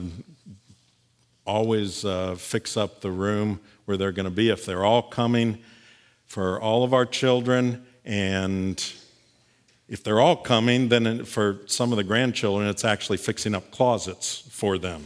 always 1.52 2.06
uh, 2.06 2.36
fix 2.36 2.78
up 2.78 3.02
the 3.02 3.12
room 3.12 3.60
where 3.86 3.98
they're 3.98 4.12
going 4.12 4.26
to 4.26 4.32
be 4.32 4.50
if 4.50 4.66
they're 4.66 4.86
all 4.86 5.02
coming 5.02 5.58
for 6.26 6.60
all 6.62 6.84
of 6.84 6.94
our 6.94 7.06
children 7.06 7.86
and 8.06 8.94
if 9.90 10.02
they're 10.04 10.22
all 10.22 10.38
coming 10.38 10.88
then 10.88 11.26
for 11.26 11.60
some 11.66 11.92
of 11.92 11.98
the 11.98 12.04
grandchildren 12.04 12.70
it's 12.70 12.86
actually 12.86 13.18
fixing 13.18 13.54
up 13.54 13.70
closets 13.70 14.48
for 14.50 14.78
them 14.78 15.06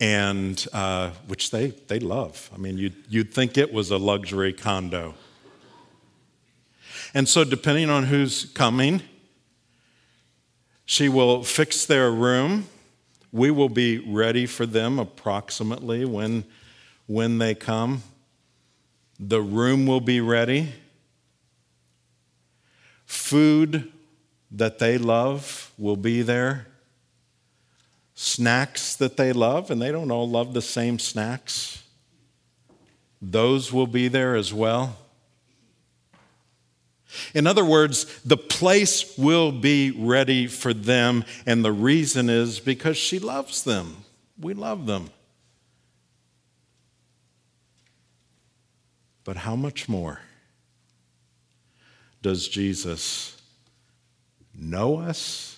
and 0.00 0.66
uh, 0.72 1.10
which 1.28 1.52
they, 1.52 1.68
they 1.86 2.00
love. 2.00 2.50
I 2.52 2.58
mean, 2.58 2.76
you'd, 2.76 3.04
you'd 3.08 3.32
think 3.32 3.56
it 3.56 3.72
was 3.72 3.92
a 3.92 3.98
luxury 3.98 4.52
condo. 4.52 5.14
And 7.14 7.28
so, 7.28 7.44
depending 7.44 7.88
on 7.88 8.04
who's 8.04 8.46
coming, 8.46 9.02
she 10.84 11.08
will 11.08 11.44
fix 11.44 11.86
their 11.86 12.10
room. 12.10 12.66
We 13.32 13.50
will 13.50 13.68
be 13.68 13.98
ready 13.98 14.46
for 14.46 14.66
them 14.66 14.98
approximately 14.98 16.04
when, 16.04 16.44
when 17.06 17.38
they 17.38 17.54
come. 17.54 18.02
The 19.18 19.40
room 19.40 19.86
will 19.86 20.00
be 20.00 20.20
ready. 20.20 20.72
Food 23.06 23.90
that 24.50 24.78
they 24.78 24.98
love 24.98 25.72
will 25.78 25.96
be 25.96 26.22
there 26.22 26.66
snacks 28.22 28.94
that 28.96 29.16
they 29.16 29.32
love, 29.32 29.70
and 29.70 29.80
they 29.80 29.90
don't 29.90 30.10
all 30.10 30.28
love 30.28 30.54
the 30.54 30.62
same 30.62 30.98
snacks. 30.98 31.82
Those 33.20 33.72
will 33.72 33.86
be 33.86 34.08
there 34.08 34.36
as 34.36 34.52
well. 34.52 34.96
In 37.34 37.46
other 37.46 37.64
words, 37.64 38.20
the 38.22 38.36
place 38.36 39.16
will 39.16 39.52
be 39.52 39.90
ready 39.90 40.46
for 40.46 40.72
them, 40.72 41.24
and 41.46 41.64
the 41.64 41.72
reason 41.72 42.28
is 42.30 42.60
because 42.60 42.96
she 42.96 43.18
loves 43.18 43.64
them. 43.64 44.04
We 44.40 44.54
love 44.54 44.86
them. 44.86 45.10
But 49.24 49.36
how 49.36 49.56
much 49.56 49.88
more 49.88 50.20
does 52.22 52.48
Jesus 52.48 53.40
know 54.54 54.98
us? 54.98 55.52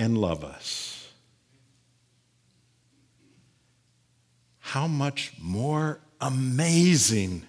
and 0.00 0.16
love 0.16 0.42
us. 0.42 1.12
How 4.60 4.86
much 4.86 5.34
more 5.38 6.00
amazing 6.22 7.42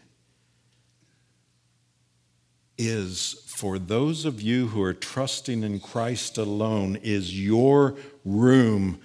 is 2.82 3.44
for 3.46 3.78
those 3.78 4.26
of 4.26 4.42
you 4.42 4.68
who 4.68 4.82
are 4.82 4.94
trusting 4.94 5.62
in 5.62 5.80
Christ 5.80 6.40
alone 6.40 6.96
is 6.96 7.40
your 7.40 7.96
room, 8.26 9.00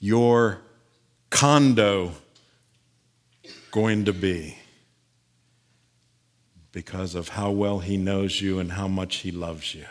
your 0.00 0.58
condo 1.30 2.12
going 3.70 4.04
to 4.06 4.12
be 4.12 4.58
because 6.72 7.14
of 7.14 7.28
how 7.28 7.52
well 7.52 7.78
He 7.78 7.96
knows 7.96 8.40
you 8.40 8.58
and 8.58 8.72
how 8.72 8.88
much 8.88 9.18
He 9.18 9.30
loves 9.30 9.72
you. 9.72 9.86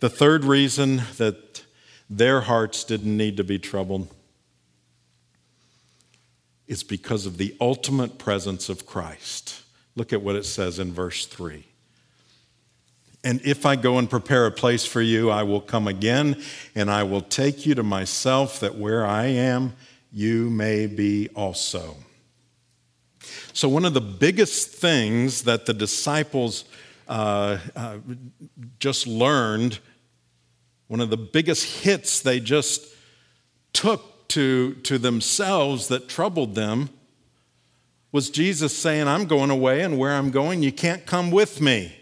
The 0.00 0.08
third 0.08 0.44
reason 0.44 1.02
that 1.18 1.62
their 2.08 2.40
hearts 2.40 2.84
didn't 2.84 3.16
need 3.16 3.36
to 3.36 3.44
be 3.44 3.58
troubled 3.58 4.08
is 6.66 6.82
because 6.82 7.26
of 7.26 7.36
the 7.36 7.54
ultimate 7.60 8.18
presence 8.18 8.70
of 8.70 8.86
Christ. 8.86 9.63
Look 9.96 10.12
at 10.12 10.22
what 10.22 10.36
it 10.36 10.44
says 10.44 10.78
in 10.78 10.92
verse 10.92 11.26
3. 11.26 11.64
And 13.22 13.40
if 13.42 13.64
I 13.64 13.76
go 13.76 13.98
and 13.98 14.08
prepare 14.08 14.46
a 14.46 14.50
place 14.50 14.84
for 14.84 15.00
you, 15.00 15.30
I 15.30 15.44
will 15.44 15.60
come 15.60 15.88
again, 15.88 16.42
and 16.74 16.90
I 16.90 17.04
will 17.04 17.22
take 17.22 17.64
you 17.64 17.74
to 17.74 17.82
myself, 17.82 18.60
that 18.60 18.74
where 18.76 19.06
I 19.06 19.26
am, 19.26 19.74
you 20.12 20.50
may 20.50 20.86
be 20.86 21.30
also. 21.34 21.96
So, 23.54 23.68
one 23.68 23.86
of 23.86 23.94
the 23.94 24.02
biggest 24.02 24.72
things 24.72 25.42
that 25.42 25.64
the 25.64 25.72
disciples 25.72 26.66
uh, 27.08 27.58
uh, 27.74 27.98
just 28.78 29.06
learned, 29.06 29.78
one 30.88 31.00
of 31.00 31.08
the 31.08 31.16
biggest 31.16 31.82
hits 31.82 32.20
they 32.20 32.40
just 32.40 32.86
took 33.72 34.28
to, 34.28 34.74
to 34.74 34.98
themselves 34.98 35.88
that 35.88 36.08
troubled 36.08 36.54
them 36.54 36.90
was 38.14 38.30
Jesus 38.30 38.72
saying, 38.78 39.08
I'm 39.08 39.24
going 39.24 39.50
away, 39.50 39.80
and 39.80 39.98
where 39.98 40.12
I'm 40.12 40.30
going, 40.30 40.62
you 40.62 40.70
can't 40.70 41.04
come 41.04 41.32
with 41.32 41.60
me. 41.60 41.96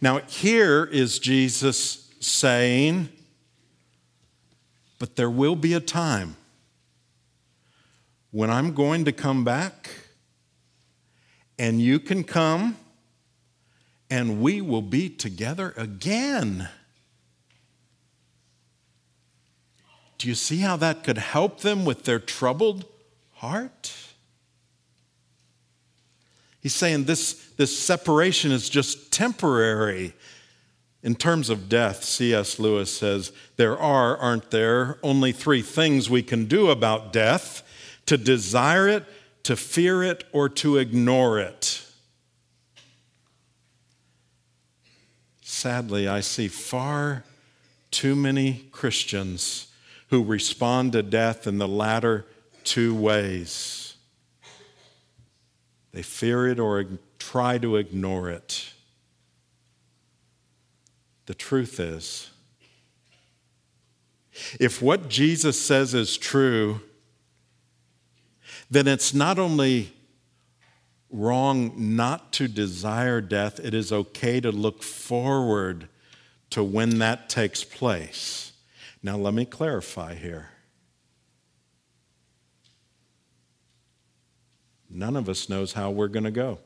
Now, 0.00 0.18
here 0.26 0.84
is 0.84 1.20
Jesus 1.20 2.12
saying, 2.18 3.10
But 4.98 5.14
there 5.14 5.30
will 5.30 5.54
be 5.54 5.72
a 5.72 5.78
time 5.78 6.34
when 8.32 8.50
I'm 8.50 8.74
going 8.74 9.04
to 9.04 9.12
come 9.12 9.44
back 9.44 9.88
and 11.56 11.80
you 11.80 12.00
can 12.00 12.24
come 12.24 12.76
and 14.10 14.40
we 14.40 14.60
will 14.60 14.82
be 14.82 15.08
together 15.08 15.74
again. 15.76 16.68
Do 20.18 20.26
you 20.26 20.34
see 20.34 20.58
how 20.58 20.76
that 20.78 21.04
could 21.04 21.18
help 21.18 21.60
them 21.60 21.84
with 21.84 22.02
their 22.02 22.18
troubled 22.18 22.84
heart? 23.40 23.94
He's 26.60 26.74
saying 26.74 27.04
this, 27.04 27.32
this 27.56 27.76
separation 27.76 28.52
is 28.52 28.68
just 28.68 29.10
temporary. 29.10 30.12
In 31.02 31.14
terms 31.14 31.48
of 31.48 31.70
death, 31.70 32.04
C.S. 32.04 32.58
Lewis 32.58 32.94
says, 32.94 33.32
There 33.56 33.78
are, 33.78 34.18
aren't 34.18 34.50
there, 34.50 34.98
only 35.02 35.32
three 35.32 35.62
things 35.62 36.10
we 36.10 36.22
can 36.22 36.44
do 36.44 36.68
about 36.68 37.14
death 37.14 37.62
to 38.04 38.18
desire 38.18 38.86
it, 38.86 39.06
to 39.44 39.56
fear 39.56 40.02
it 40.02 40.24
or 40.32 40.50
to 40.50 40.76
ignore 40.76 41.38
it. 41.38 41.82
Sadly, 45.40 46.06
I 46.06 46.20
see 46.20 46.48
far 46.48 47.24
too 47.90 48.14
many 48.14 48.66
Christians 48.70 49.68
who 50.08 50.22
respond 50.22 50.92
to 50.92 51.02
death 51.02 51.46
in 51.46 51.56
the 51.56 51.68
latter 51.68 52.26
two 52.64 52.94
ways. 52.94 53.94
They 55.92 56.02
fear 56.02 56.46
it 56.46 56.60
or 56.60 56.86
try 57.18 57.58
to 57.58 57.76
ignore 57.76 58.30
it. 58.30 58.72
The 61.26 61.34
truth 61.34 61.78
is, 61.78 62.30
if 64.58 64.80
what 64.80 65.08
Jesus 65.08 65.60
says 65.60 65.94
is 65.94 66.16
true, 66.16 66.80
then 68.70 68.86
it's 68.86 69.12
not 69.12 69.38
only 69.38 69.92
wrong 71.10 71.72
not 71.96 72.32
to 72.34 72.48
desire 72.48 73.20
death, 73.20 73.58
it 73.60 73.74
is 73.74 73.92
okay 73.92 74.40
to 74.40 74.52
look 74.52 74.82
forward 74.82 75.88
to 76.50 76.62
when 76.62 76.98
that 76.98 77.28
takes 77.28 77.64
place. 77.64 78.52
Now, 79.02 79.16
let 79.16 79.34
me 79.34 79.44
clarify 79.44 80.14
here. 80.14 80.50
None 84.90 85.16
of 85.16 85.28
us 85.28 85.48
knows 85.48 85.72
how 85.72 85.90
we're 85.90 86.08
going 86.08 86.24
to 86.24 86.30
go. 86.30 86.58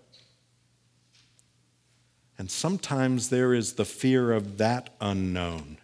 And 2.38 2.50
sometimes 2.50 3.28
there 3.28 3.54
is 3.54 3.74
the 3.74 3.84
fear 3.84 4.32
of 4.32 4.58
that 4.58 4.90
unknown. 5.00 5.78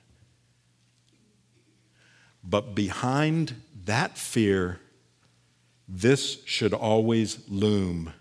But 2.42 2.74
behind 2.74 3.54
that 3.84 4.16
fear, 4.16 4.80
this 5.86 6.42
should 6.44 6.72
always 6.72 7.48
loom 7.48 8.12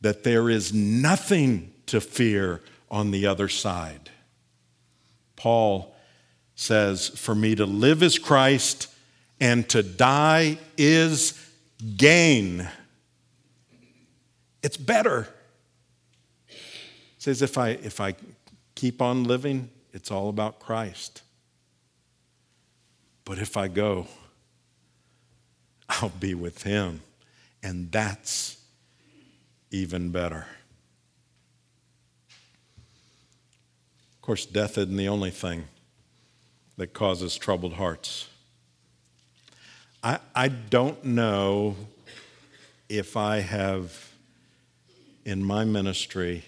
that 0.00 0.22
there 0.22 0.50
is 0.50 0.72
nothing 0.72 1.72
to 1.86 2.00
fear 2.00 2.60
on 2.90 3.10
the 3.10 3.26
other 3.26 3.48
side. 3.48 4.10
Paul 5.34 5.94
says, 6.54 7.08
For 7.08 7.34
me 7.34 7.54
to 7.54 7.66
live 7.66 8.02
is 8.02 8.18
Christ, 8.18 8.88
and 9.40 9.68
to 9.70 9.82
die 9.82 10.58
is 10.76 11.38
gain. 11.96 12.68
It's 14.64 14.78
better. 14.78 15.28
He 16.48 16.56
says, 17.18 17.42
if 17.42 17.58
I, 17.58 17.68
if 17.68 18.00
I 18.00 18.14
keep 18.74 19.02
on 19.02 19.24
living, 19.24 19.68
it's 19.92 20.10
all 20.10 20.30
about 20.30 20.58
Christ. 20.58 21.20
But 23.26 23.38
if 23.38 23.58
I 23.58 23.68
go, 23.68 24.06
I'll 25.90 26.08
be 26.08 26.34
with 26.34 26.62
him. 26.62 27.02
And 27.62 27.92
that's 27.92 28.56
even 29.70 30.10
better. 30.10 30.46
Of 34.14 34.22
course, 34.22 34.46
death 34.46 34.78
isn't 34.78 34.96
the 34.96 35.08
only 35.08 35.30
thing 35.30 35.64
that 36.78 36.94
causes 36.94 37.36
troubled 37.36 37.74
hearts. 37.74 38.28
I, 40.02 40.20
I 40.34 40.48
don't 40.48 41.04
know 41.04 41.76
if 42.88 43.14
I 43.18 43.40
have 43.40 44.13
in 45.24 45.42
my 45.42 45.64
ministry 45.64 46.44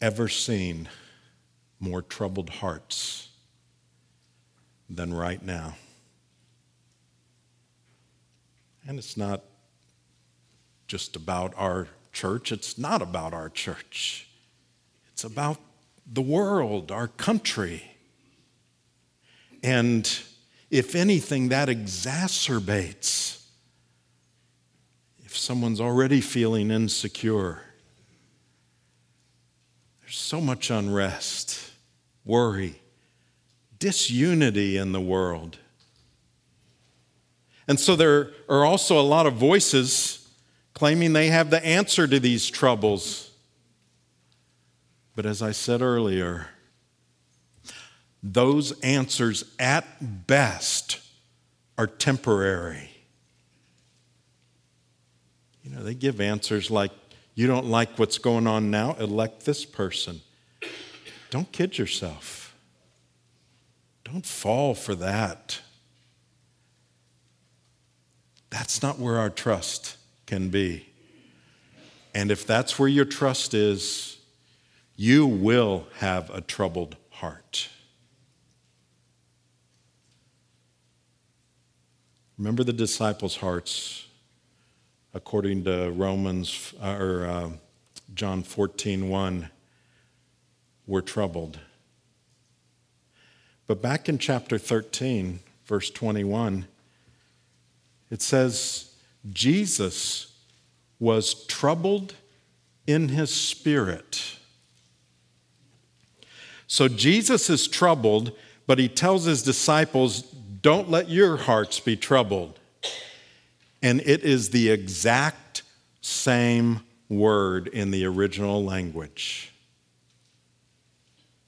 ever 0.00 0.28
seen 0.28 0.88
more 1.80 2.02
troubled 2.02 2.50
hearts 2.50 3.28
than 4.88 5.12
right 5.12 5.42
now. 5.42 5.74
And 8.86 8.98
it's 8.98 9.16
not 9.16 9.42
just 10.86 11.16
about 11.16 11.52
our 11.56 11.88
church, 12.12 12.52
it's 12.52 12.78
not 12.78 13.02
about 13.02 13.34
our 13.34 13.48
church, 13.48 14.28
it's 15.12 15.24
about 15.24 15.58
the 16.06 16.22
world, 16.22 16.92
our 16.92 17.08
country. 17.08 17.82
And 19.62 20.08
if 20.70 20.94
anything, 20.94 21.48
that 21.48 21.68
exacerbates 21.68 23.45
someone's 25.36 25.80
already 25.80 26.20
feeling 26.20 26.70
insecure. 26.70 27.62
There's 30.00 30.16
so 30.16 30.40
much 30.40 30.70
unrest, 30.70 31.72
worry, 32.24 32.80
disunity 33.78 34.76
in 34.76 34.92
the 34.92 35.00
world. 35.00 35.58
And 37.68 37.80
so 37.80 37.96
there 37.96 38.30
are 38.48 38.64
also 38.64 38.98
a 38.98 39.02
lot 39.02 39.26
of 39.26 39.34
voices 39.34 40.28
claiming 40.74 41.12
they 41.12 41.28
have 41.28 41.50
the 41.50 41.64
answer 41.64 42.06
to 42.06 42.20
these 42.20 42.48
troubles. 42.48 43.30
But 45.16 45.26
as 45.26 45.42
I 45.42 45.52
said 45.52 45.82
earlier, 45.82 46.48
those 48.22 48.78
answers 48.80 49.44
at 49.58 49.86
best 50.26 51.00
are 51.78 51.86
temporary. 51.86 52.90
You 55.66 55.74
know, 55.74 55.82
they 55.82 55.94
give 55.94 56.20
answers 56.20 56.70
like, 56.70 56.92
you 57.34 57.48
don't 57.48 57.66
like 57.66 57.98
what's 57.98 58.18
going 58.18 58.46
on 58.46 58.70
now, 58.70 58.94
elect 58.94 59.44
this 59.44 59.64
person. 59.64 60.20
Don't 61.30 61.50
kid 61.50 61.76
yourself. 61.76 62.54
Don't 64.04 64.24
fall 64.24 64.74
for 64.74 64.94
that. 64.94 65.60
That's 68.50 68.80
not 68.80 69.00
where 69.00 69.18
our 69.18 69.28
trust 69.28 69.96
can 70.26 70.50
be. 70.50 70.86
And 72.14 72.30
if 72.30 72.46
that's 72.46 72.78
where 72.78 72.88
your 72.88 73.04
trust 73.04 73.52
is, 73.52 74.18
you 74.94 75.26
will 75.26 75.86
have 75.98 76.30
a 76.30 76.40
troubled 76.40 76.96
heart. 77.10 77.68
Remember 82.38 82.62
the 82.64 82.72
disciples' 82.72 83.36
hearts, 83.36 84.05
according 85.16 85.64
to 85.64 85.90
Romans 85.92 86.74
or 86.82 87.26
uh, 87.26 87.50
John 88.14 88.42
14 88.42 89.08
1, 89.08 89.48
were 90.86 91.00
troubled. 91.00 91.58
But 93.66 93.80
back 93.80 94.10
in 94.10 94.18
chapter 94.18 94.58
13, 94.58 95.40
verse 95.64 95.88
21, 95.88 96.66
it 98.10 98.20
says, 98.20 98.92
Jesus 99.32 100.34
was 101.00 101.46
troubled 101.46 102.14
in 102.86 103.08
his 103.08 103.34
spirit. 103.34 104.36
So 106.66 106.88
Jesus 106.88 107.48
is 107.48 107.66
troubled, 107.66 108.32
but 108.66 108.78
he 108.78 108.88
tells 108.88 109.24
his 109.24 109.42
disciples, 109.42 110.20
Don't 110.60 110.90
let 110.90 111.08
your 111.08 111.38
hearts 111.38 111.80
be 111.80 111.96
troubled. 111.96 112.60
And 113.86 114.00
it 114.00 114.24
is 114.24 114.50
the 114.50 114.70
exact 114.70 115.62
same 116.00 116.80
word 117.08 117.68
in 117.68 117.92
the 117.92 118.04
original 118.04 118.64
language. 118.64 119.52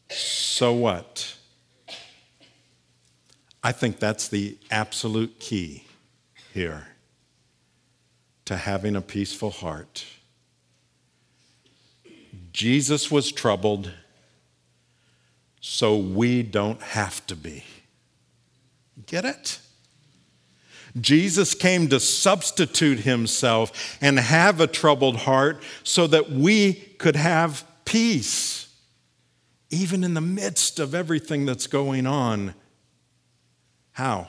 So 0.09 0.73
what? 0.73 1.37
I 3.61 3.73
think 3.73 3.99
that's 3.99 4.29
the 4.29 4.57
absolute 4.71 5.41
key 5.41 5.83
here 6.55 6.87
to 8.45 8.57
having 8.57 8.95
a 8.95 9.03
peaceful 9.03 9.51
heart. 9.51 10.05
Jesus 12.53 13.11
was 13.11 13.33
troubled, 13.33 13.91
so 15.61 15.97
we 15.97 16.45
don't 16.45 16.83
have 16.83 17.27
to 17.27 17.35
be. 17.35 17.65
Get 19.07 19.25
it? 19.25 19.59
Jesus 21.01 21.55
came 21.55 21.89
to 21.89 22.01
substitute 22.01 23.01
himself 23.01 23.99
and 24.01 24.19
have 24.19 24.61
a 24.61 24.67
troubled 24.67 25.19
heart 25.19 25.63
so 25.83 26.07
that 26.07 26.31
we 26.31 26.75
could 26.99 27.17
have 27.17 27.65
peace, 27.85 28.75
even 29.71 30.05
in 30.05 30.15
the 30.15 30.21
midst 30.21 30.79
of 30.79 30.95
everything 30.95 31.47
that's 31.47 31.67
going 31.67 32.07
on. 32.07 32.55
How? 33.93 34.29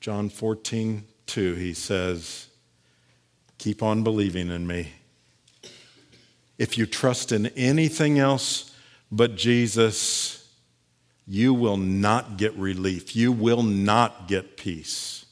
John 0.00 0.28
14, 0.28 1.04
2, 1.26 1.54
he 1.54 1.74
says, 1.74 2.48
Keep 3.58 3.82
on 3.82 4.02
believing 4.02 4.50
in 4.50 4.66
me. 4.66 4.92
If 6.58 6.78
you 6.78 6.86
trust 6.86 7.32
in 7.32 7.46
anything 7.48 8.18
else 8.18 8.72
but 9.10 9.36
Jesus, 9.36 10.45
you 11.26 11.52
will 11.52 11.76
not 11.76 12.36
get 12.36 12.54
relief. 12.54 13.16
You 13.16 13.32
will 13.32 13.62
not 13.62 14.28
get 14.28 14.56
peace. 14.56 15.26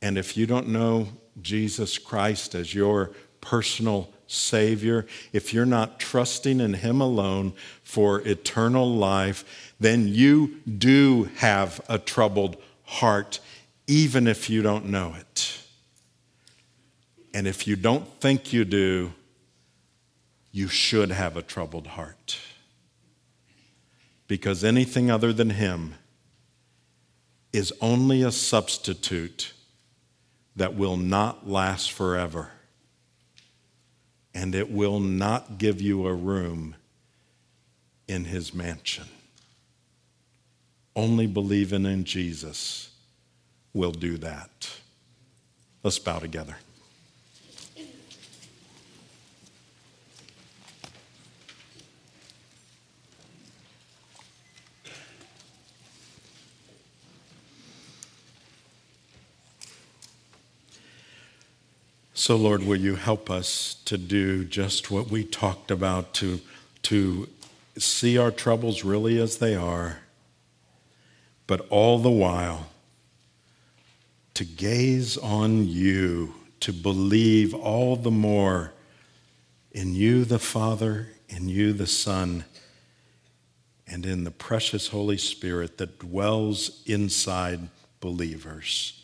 And 0.00 0.16
if 0.16 0.36
you 0.36 0.46
don't 0.46 0.68
know 0.68 1.08
Jesus 1.40 1.98
Christ 1.98 2.54
as 2.54 2.74
your 2.74 3.10
personal 3.40 4.10
Savior, 4.26 5.06
if 5.32 5.52
you're 5.52 5.66
not 5.66 6.00
trusting 6.00 6.60
in 6.60 6.74
Him 6.74 7.00
alone 7.00 7.52
for 7.82 8.20
eternal 8.22 8.90
life, 8.90 9.74
then 9.78 10.08
you 10.08 10.60
do 10.66 11.24
have 11.36 11.80
a 11.88 11.98
troubled 11.98 12.56
heart 12.84 13.40
even 13.86 14.26
if 14.26 14.48
you 14.48 14.62
don't 14.62 14.86
know 14.86 15.14
it. 15.18 15.58
And 17.34 17.46
if 17.46 17.66
you 17.66 17.76
don't 17.76 18.06
think 18.20 18.52
you 18.52 18.64
do, 18.64 19.12
you 20.52 20.68
should 20.68 21.10
have 21.10 21.36
a 21.36 21.42
troubled 21.42 21.88
heart. 21.88 22.38
Because 24.26 24.64
anything 24.64 25.10
other 25.10 25.32
than 25.32 25.50
Him 25.50 25.94
is 27.52 27.72
only 27.80 28.22
a 28.22 28.32
substitute 28.32 29.52
that 30.56 30.74
will 30.74 30.96
not 30.96 31.48
last 31.48 31.92
forever. 31.92 32.50
And 34.34 34.54
it 34.54 34.70
will 34.70 34.98
not 34.98 35.58
give 35.58 35.80
you 35.80 36.06
a 36.06 36.14
room 36.14 36.74
in 38.08 38.24
His 38.24 38.52
mansion. 38.52 39.04
Only 40.96 41.26
believing 41.26 41.86
in 41.86 42.04
Jesus 42.04 42.90
will 43.72 43.92
do 43.92 44.16
that. 44.18 44.70
Let's 45.82 45.98
bow 45.98 46.18
together. 46.18 46.56
So, 62.26 62.36
Lord, 62.36 62.64
will 62.64 62.80
you 62.80 62.94
help 62.94 63.30
us 63.30 63.76
to 63.84 63.98
do 63.98 64.46
just 64.46 64.90
what 64.90 65.10
we 65.10 65.24
talked 65.24 65.70
about, 65.70 66.14
to, 66.14 66.40
to 66.84 67.28
see 67.76 68.16
our 68.16 68.30
troubles 68.30 68.82
really 68.82 69.20
as 69.20 69.36
they 69.36 69.54
are, 69.54 69.98
but 71.46 71.68
all 71.68 71.98
the 71.98 72.08
while 72.08 72.68
to 74.32 74.46
gaze 74.46 75.18
on 75.18 75.68
you, 75.68 76.34
to 76.60 76.72
believe 76.72 77.52
all 77.52 77.94
the 77.94 78.10
more 78.10 78.72
in 79.72 79.94
you, 79.94 80.24
the 80.24 80.38
Father, 80.38 81.08
in 81.28 81.50
you, 81.50 81.74
the 81.74 81.86
Son, 81.86 82.46
and 83.86 84.06
in 84.06 84.24
the 84.24 84.30
precious 84.30 84.88
Holy 84.88 85.18
Spirit 85.18 85.76
that 85.76 85.98
dwells 85.98 86.82
inside 86.86 87.68
believers. 88.00 89.03